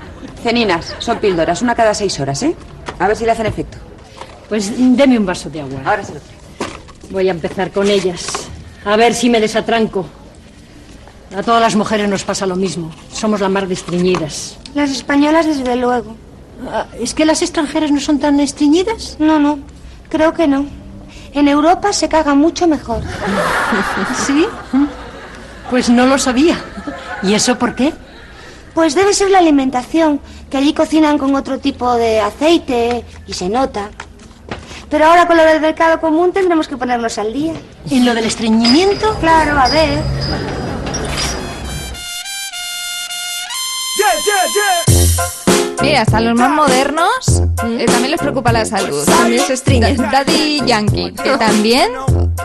[0.42, 2.54] ceninas, son píldoras, una cada seis horas, ¿eh?
[2.98, 3.78] A ver si le hacen efecto.
[4.48, 5.80] Pues deme un vaso de agua.
[5.84, 6.42] Ahora se lo traigo.
[7.10, 8.26] Voy a empezar con ellas.
[8.84, 10.04] A ver si me desatranco.
[11.34, 12.90] A todas las mujeres nos pasa lo mismo.
[13.12, 14.58] Somos la mar de estreñidas.
[14.74, 16.14] Las españolas, desde luego.
[16.70, 19.16] Ah, ¿Es que las extranjeras no son tan estreñidas?
[19.18, 19.58] No, no.
[20.10, 20.66] Creo que no.
[21.32, 23.02] En Europa se caga mucho mejor.
[24.26, 24.46] ¿Sí?
[25.74, 26.56] Pues no lo sabía.
[27.24, 27.92] ¿Y eso por qué?
[28.74, 33.48] Pues debe ser la alimentación, que allí cocinan con otro tipo de aceite y se
[33.48, 33.90] nota.
[34.88, 37.54] Pero ahora con lo del mercado común tendremos que ponernos al día.
[37.90, 39.16] ¿En lo del estreñimiento?
[39.18, 40.00] Claro, a ver.
[45.84, 47.42] Mira, hasta los más modernos
[47.78, 49.04] eh, también les preocupa la salud.
[49.04, 49.96] También se estreñen.
[49.96, 51.90] Da- Daddy Yankee, que también,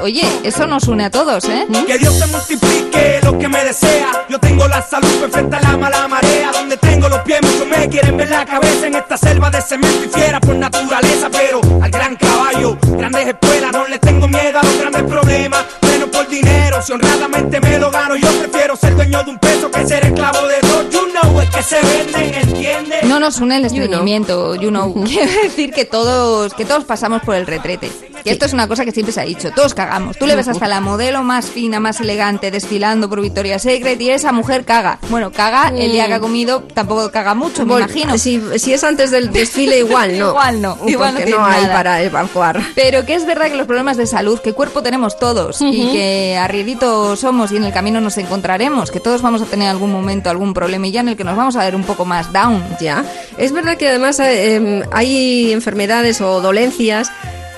[0.02, 1.66] oye, eso nos une a todos, ¿eh?
[1.88, 4.26] Que Dios te multiplique lo que me desea.
[4.30, 6.52] Yo tengo la salud perfecta a la mala marea.
[6.52, 10.06] Donde tengo los pies, muchos me quieren ver la cabeza en esta selva de cemento
[10.06, 11.30] y fiera por naturaleza.
[11.32, 15.64] Pero al gran caballo, grandes espuelas, no le tengo miedo a los grandes problemas.
[15.82, 19.70] Menos por dinero, si honradamente me lo gano, yo prefiero ser dueño de un peso
[19.72, 20.86] que ser esclavo de dos.
[20.92, 23.04] You know, es que se venden, ¿entiendes?
[23.04, 24.92] No nos une el estreñimiento, you know.
[25.06, 27.92] Quiere decir que todos, que todos pasamos por el retrete.
[28.24, 30.18] Que esto es una cosa que siempre se ha dicho, todos cagamos.
[30.18, 34.10] Tú le ves hasta la modelo más fina, más elegante, desfilando por Victoria's Secret y
[34.10, 35.00] esa mujer caga.
[35.10, 38.18] Bueno, caga el día que ha comido, tampoco caga mucho, me Bueno, imagino.
[38.18, 40.30] Si, si es antes del desfile, igual no.
[40.30, 41.74] Igual no, igual no Porque tiene no hay nada.
[41.76, 42.62] para evacuar.
[42.76, 45.92] Pero que es verdad que los problemas de salud, que cuerpo tenemos todos y Ujú.
[45.94, 49.46] que a ri- malditos somos y en el camino nos encontraremos, que todos vamos a
[49.46, 51.84] tener algún momento, algún problema y ya en el que nos vamos a ver un
[51.84, 52.62] poco más down.
[52.82, 53.04] Ya,
[53.38, 57.12] es verdad que además eh, em, hay enfermedades o dolencias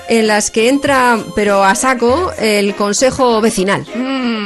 [0.08, 3.86] en las que entra, pero a saco, el consejo vecinal.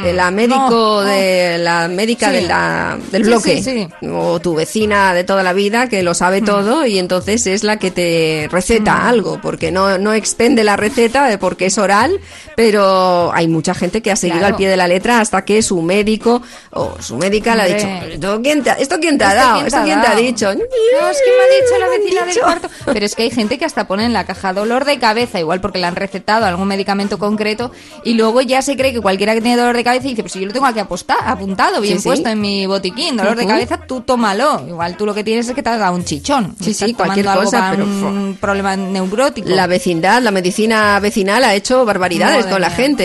[0.06, 2.36] De la médico no, de la médica Sí.
[2.36, 6.14] de la, del Sí, bloque sí, o tu vecina de toda la vida que lo
[6.14, 10.76] sabe todo y entonces es la que te receta algo porque no, no expende la
[10.76, 12.20] receta porque es oral
[12.56, 14.54] pero hay mucha gente que ha seguido Claro.
[14.54, 16.42] al pie de la letra hasta que su médico
[16.72, 17.86] o su médica le ha dicho.
[18.10, 19.66] ¿esto quién te, esto quién te ha ¿Esto dado?
[19.66, 20.46] ¿esto quién te ha dicho?
[20.54, 22.40] No, es que me ha dicho la vecina del dicho.
[22.44, 22.68] cuarto.
[22.92, 25.60] Pero es que hay gente que hasta pone en la caja dolor de cabeza, igual
[25.60, 27.70] porque le han recetado algún medicamento concreto,
[28.04, 30.40] y luego ya se cree que cualquiera que tiene dolor de cabeza dice, pues si
[30.40, 32.08] yo lo tengo aquí aposta- apuntado, bien Sí, sí.
[32.08, 33.50] puesto en mi botiquín, dolor de Ujú.
[33.52, 34.64] cabeza, tú tómalo.
[34.68, 36.54] Igual tú lo que tienes es que te ha dado un chichón.
[36.60, 39.48] Sí, sí, cualquier algo cosa, para pero un problema neurótico.
[39.48, 42.76] La vecindad, la medicina vecinal ha hecho barbaridades Madre con la mía.
[42.76, 43.04] gente,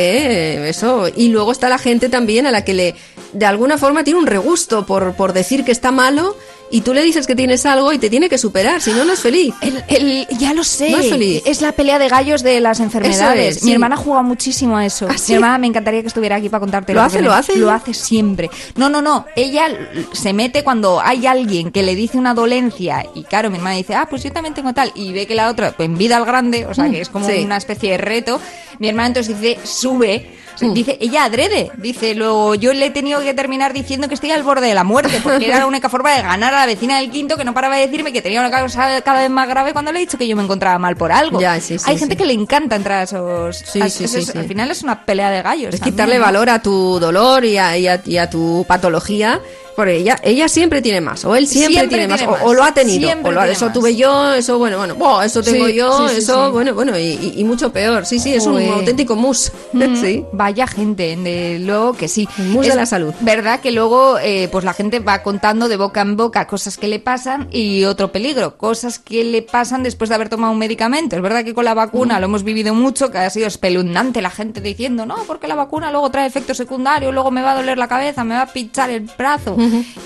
[0.65, 0.69] ¿eh?
[0.69, 1.07] Eso.
[1.15, 2.95] Y luego está la gente también a la que le,
[3.33, 6.35] de alguna forma, tiene un regusto por, por decir que está malo
[6.71, 9.13] y tú le dices que tienes algo y te tiene que superar, si no, no
[9.13, 9.53] es feliz.
[9.61, 10.89] El, el- ya lo sé.
[10.91, 11.43] No es feliz.
[11.45, 13.57] Es la pelea de gallos de las enfermedades.
[13.57, 13.73] Es, Mi sí.
[13.73, 15.07] hermana juega muchísimo a eso.
[15.09, 15.33] ¿Ah, sí?
[15.33, 16.93] Mi hermana me encantaría que estuviera aquí para contarte.
[16.93, 17.55] ¿Lo hace, lo hace?
[17.57, 18.49] Lo hace siempre.
[18.75, 19.25] No, no, no.
[19.35, 19.67] Ella
[20.13, 23.93] se mete cuando hay alguien que le dice una dolencia y claro, mi hermana dice,
[23.95, 24.91] ah, pues yo también tengo tal.
[24.95, 27.27] Y ve que la otra, pues en vida al grande, o sea, que es como
[27.27, 27.43] Sí.
[27.43, 28.39] una especie de reto.
[28.79, 30.37] Mi hermana entonces dice, sube.
[30.59, 30.73] Mm.
[30.73, 34.43] Dice, ella adrede, dice, luego yo le he tenido que terminar diciendo que estoy al
[34.43, 37.09] borde de la muerte, porque era la única forma de ganar a la vecina del
[37.11, 39.91] quinto que no paraba de decirme que tenía una causa cada vez más grave cuando
[39.91, 41.39] le he dicho que yo me encontraba mal por algo.
[41.41, 41.99] Ya, sí, sí, Hay sí.
[41.99, 43.57] gente que le encanta entrar a esos...
[43.57, 44.39] Sí, a-.
[44.39, 45.73] Al final es una pelea de gallos.
[45.73, 46.25] Es también, quitarle ¿no?
[46.25, 49.39] valor a tu dolor y a, y a- y a tu patología.
[49.75, 52.53] Porque ella, ella siempre tiene más, o él siempre, Siempre tiene, más, o- más, O,
[52.53, 53.73] lo ha tenido, o lo eso más.
[53.73, 57.43] tuve yo, eso bueno, bueno, eso tengo Sí, yo, sí, sí, eso bueno, bueno, y,
[57.45, 58.05] mucho peor.
[58.05, 59.51] Sí, sí, es un auténtico mus.
[59.73, 60.25] Mm, sí.
[60.33, 62.27] Vaya gente, de luego que sí.
[62.37, 63.13] mus de la salud.
[63.21, 66.87] Verdad que luego eh, pues la gente va contando de boca en boca cosas que
[66.87, 71.15] le pasan y otro peligro, cosas que le pasan después de haber tomado un medicamento.
[71.15, 72.19] Es verdad que con la vacuna Mm.
[72.19, 75.91] lo hemos vivido mucho, que ha sido espeluznante la gente diciendo, no, porque la vacuna
[75.91, 78.89] luego trae efectos secundarios, luego me va a doler la cabeza, me va a pinchar
[78.89, 79.55] el brazo.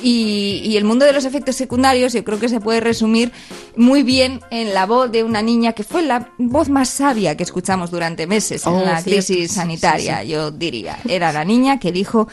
[0.03, 3.31] Y, y el mundo de los efectos secundarios yo creo que se puede resumir
[3.75, 7.43] muy bien en la voz de una niña que fue la voz más sabia que
[7.43, 9.25] escuchamos durante meses en Oh, la cierto.
[9.25, 10.31] crisis sanitaria, sí, sí.
[10.31, 10.97] yo diría.
[11.07, 12.27] Era la niña que dijo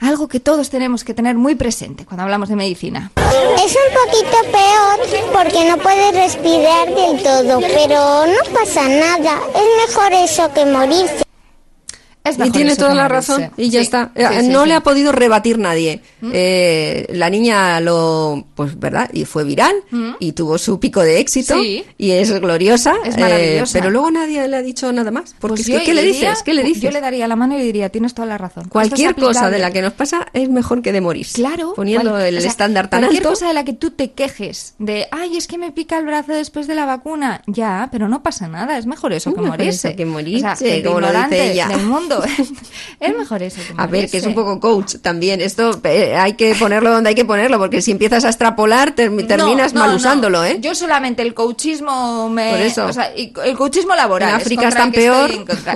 [0.00, 3.12] algo que todos tenemos que tener muy presente cuando hablamos de medicina.
[3.16, 9.38] Es un poquito peor porque no puedes respirar del todo, pero no pasa nada.
[9.54, 11.22] Es mejor eso que morirse.
[12.24, 13.50] Es Y tiene toda la razón.
[13.56, 14.12] Y ya Sí, está.
[14.14, 16.02] sí, Eh, sí, no le ha podido rebatir nadie.
[16.20, 16.30] ¿Mm?
[16.32, 19.10] Eh, la niña lo, pues, ¿verdad?
[19.12, 20.10] Y fue viral ¿Mm?
[20.20, 21.56] y tuvo su pico de éxito.
[21.62, 22.94] Y es gloriosa.
[23.04, 23.78] Es eh, maravillosa.
[23.78, 25.34] pero luego nadie le ha dicho nada más.
[25.40, 26.42] Porque Pues es que, ¿qué le diría- dices?
[26.44, 26.82] ¿Qué le dices?
[26.82, 28.68] Yo le daría la mano y le diría, tienes toda la razón.
[28.68, 31.34] Cualquier es cosa de la que nos pasa es mejor que de morirse.
[31.34, 31.72] Claro.
[31.74, 33.30] Poniendo cual- el o sea, estándar tan cualquier alto.
[33.30, 36.32] cosa de la que tú te quejes de, ay, es que me pica el brazo
[36.32, 37.42] después de la vacuna.
[37.48, 38.78] Ya, pero no pasa nada.
[38.78, 39.96] Es mejor eso Es que morirse.
[39.96, 41.66] que morirse, O sea, como lo dice ignorante ella.
[41.68, 42.11] del mundo.
[43.00, 45.40] es mejor eso que A ver, que es un poco coach también.
[45.40, 49.26] Esto eh, hay que ponerlo donde hay que ponerlo, porque si empiezas a extrapolar, termi-
[49.26, 50.58] terminas No, no, mal usándolo, ¿eh?
[50.60, 52.50] Yo solamente el coachismo me...
[52.50, 52.86] Por eso.
[52.86, 54.30] o sea, y el coachismo laboral.
[54.30, 55.30] En es África el que peor.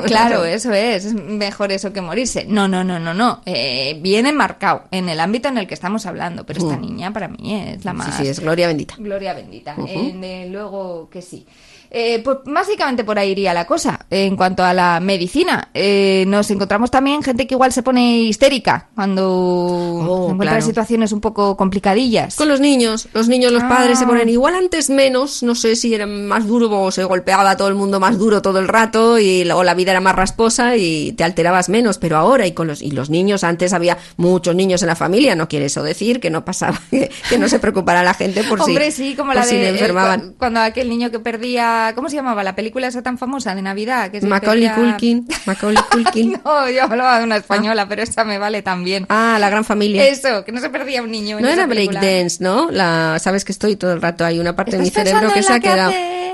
[0.05, 0.72] Claro, eso.
[0.72, 1.05] es.
[1.07, 2.45] Es mejor eso que morirse.
[2.49, 3.43] No, no, no, no, no.
[3.47, 6.45] Eh, viene marcado en el ámbito en el que estamos hablando.
[6.45, 6.80] Pero esta Mm.
[6.80, 8.14] niña para mí es la más...
[8.16, 8.95] Sí, sí, es gloria bendita.
[8.99, 9.74] Gloria bendita.
[9.87, 11.47] Eh, luego que sí.
[11.91, 14.07] Eh, pues básicamente por ahí iría la cosa.
[14.11, 18.89] En cuanto a la medicina, eh, nos encontramos también gente que igual se pone histérica
[18.95, 20.62] cuando se encuentra en Oh, claro.
[20.66, 22.37] situaciones un poco complicadillas.
[22.37, 23.68] Con los niños, los niños, los Ah.
[23.68, 27.51] padres se ponen igual antes menos, no sé si era más duro o se golpeaba
[27.51, 30.14] a todo el mundo más duro todo el rato y o la vida era más
[30.16, 33.99] rasposa y te alterabas menos, pero ahora y con los y los niños antes había
[34.16, 37.49] muchos niños en la familia, no quiere eso decir que no pasaba que, que no
[37.49, 40.20] se preocupara la gente por Hombre, si sí, como la si de le eh, enfermaban.
[40.32, 42.43] cu- cuando aquel niño que perdía, ¿cómo se llamaba?
[42.45, 46.41] La película esa tan famosa de Navidad, que Macaulay Culkin, Macaulay Culkin.
[46.45, 49.07] No, yo hablaba de una española, pero esta me vale también.
[49.09, 50.07] Ah, la gran familia.
[50.07, 51.39] Eso, que no se perdía un niño.
[51.39, 52.70] en No esa era breakdance, ¿no?
[52.70, 55.43] La, sabes que estoy todo el rato, hay una parte de mi ¿Estás cerebro que
[55.43, 55.93] se ha que quedado.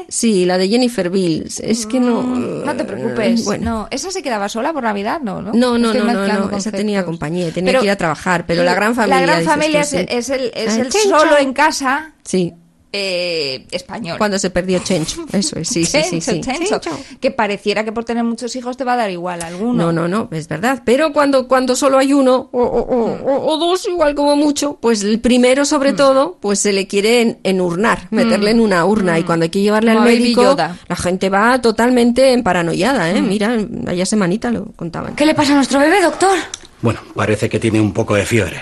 [0.08, 1.60] Sí, la de Jennifer Bills.
[1.60, 2.22] Es que no.
[2.22, 3.44] No te preocupes.
[3.44, 3.64] Bueno.
[3.64, 5.40] No, esa se quedaba sola por Navidad, ¿no?
[5.40, 7.96] No, No, no, no, no, mezclando no, esa tenía compañía, tenía Pero que ir a
[7.96, 9.20] trabajar, pero la gran familia.
[9.20, 9.96] La gran familia es, sí.
[10.08, 12.54] es el, es Ah, el solo en casa Sí.
[12.92, 14.18] Eh, español.
[14.18, 15.24] Cuando se perdió Chencho.
[15.32, 16.20] Eso es, sí, sí, sí.
[16.20, 16.40] sí.
[16.40, 16.90] Chencho, Chencho.
[17.20, 19.72] Que pareciera que por tener muchos hijos te va a dar igual alguno.
[19.72, 20.82] No, no, no, es verdad.
[20.84, 24.78] Pero cuando, cuando solo hay uno o, o- o- o- o dos, igual como mucho,
[24.80, 25.66] pues el primero, Mm.
[25.66, 29.18] sobre todo, pues se le quiere en- enurnar, meterle en una urna.
[29.18, 30.54] Y cuando hay que llevarle al médico,
[30.88, 33.16] la gente va totalmente en paranoiada, Mm.
[33.16, 33.22] ¿eh?
[33.22, 35.14] Mira, allá semanita lo contaban.
[35.14, 36.36] ¿Qué le pasa a nuestro bebé, doctor?
[36.82, 38.60] Bueno, parece que tiene un poco de fiebre.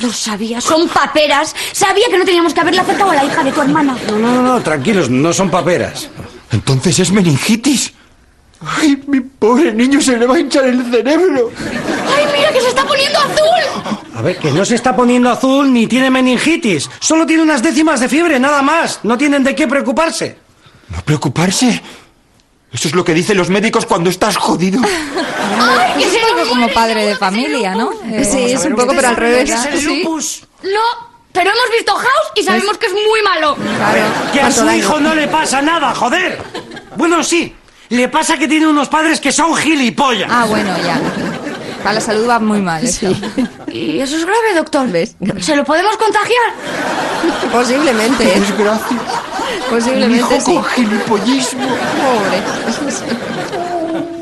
[0.00, 1.54] Lo sabía, son paperas.
[1.72, 3.96] Sabía que no teníamos que haberle acercado a la hija de tu hermana.
[4.08, 6.08] No, no, no, tranquilos, no son paperas.
[6.52, 7.92] Entonces es meningitis.
[8.60, 11.50] Ay, mi pobre niño se le va a hinchar el cerebro.
[12.16, 14.00] ¡Ay, mira que se está poniendo azul!
[14.14, 16.88] A ver, que no se está poniendo azul ni tiene meningitis.
[17.00, 19.00] Solo tiene unas décimas de fiebre, nada más.
[19.02, 20.38] No tienen de qué preocuparse.
[20.88, 21.82] ¿No preocuparse?
[22.76, 24.82] Eso es lo que dicen los médicos cuando estás jodido.
[24.82, 27.90] es un poco como padre de familia, ¿no?
[28.04, 29.50] Eh, Sí, es un poco, pero al revés.
[29.78, 30.02] Sí.
[30.04, 33.56] No, pero hemos visto House y sabemos que es muy malo.
[34.30, 36.38] Que a ¿Cuánto su hijo no le pasa nada, joder.
[36.96, 37.54] Bueno, sí.
[37.88, 40.28] Le pasa que tiene unos padres que son gilipollas.
[40.30, 41.00] Ah, bueno, ya.
[41.82, 43.06] Para la salud va muy mal esto.
[43.72, 44.86] ¿Y eso es grave, doctor?
[44.88, 45.16] ¿Ves?
[45.40, 46.52] ¿Se lo podemos contagiar?
[47.50, 48.24] Posiblemente.
[48.38, 48.98] Desgracia.
[49.70, 50.54] Posiblemente Un hijo sí.
[50.54, 51.66] con gilipollismo.
[51.66, 52.42] Pobre.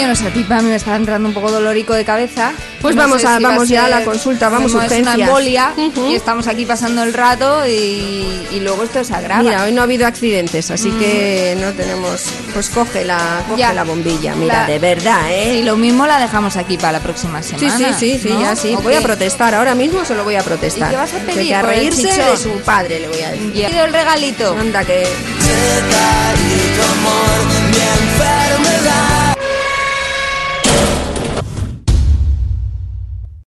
[0.00, 2.52] yo no sé, a ti, a mí me está entrando un poco dolorico de cabeza.
[2.80, 5.72] Pues No vamos a- si va vamos ya a la consulta, vamos, Es una embolia
[5.76, 6.06] Ujú.
[6.08, 9.42] y estamos aquí pasando el rato y, y luego esto se agrava.
[9.42, 12.22] Mira, hoy no ha habido accidentes, así que no tenemos.
[12.52, 13.72] Pues coge la, coge Ya.
[13.72, 14.34] la bombilla.
[14.36, 15.56] Mira, La- de verdad, ¿eh?
[15.58, 17.98] Y lo mismo la dejamos aquí para la próxima Sí, semana.
[17.98, 18.40] sí, sí, sí, ¿no?
[18.40, 18.74] ya sí.
[18.76, 20.88] ¿O Voy a protestar, ahora mismo se lo voy a protestar.
[20.88, 23.52] ¿Y qué vas a pedir Que a reírse de su padre, le voy a decir.
[23.52, 23.68] Ya.
[23.68, 24.56] Pido el regalito.
[24.58, 25.02] Anda, que.
[25.02, 27.38] y tu amor
[27.72, 28.75] me enferma.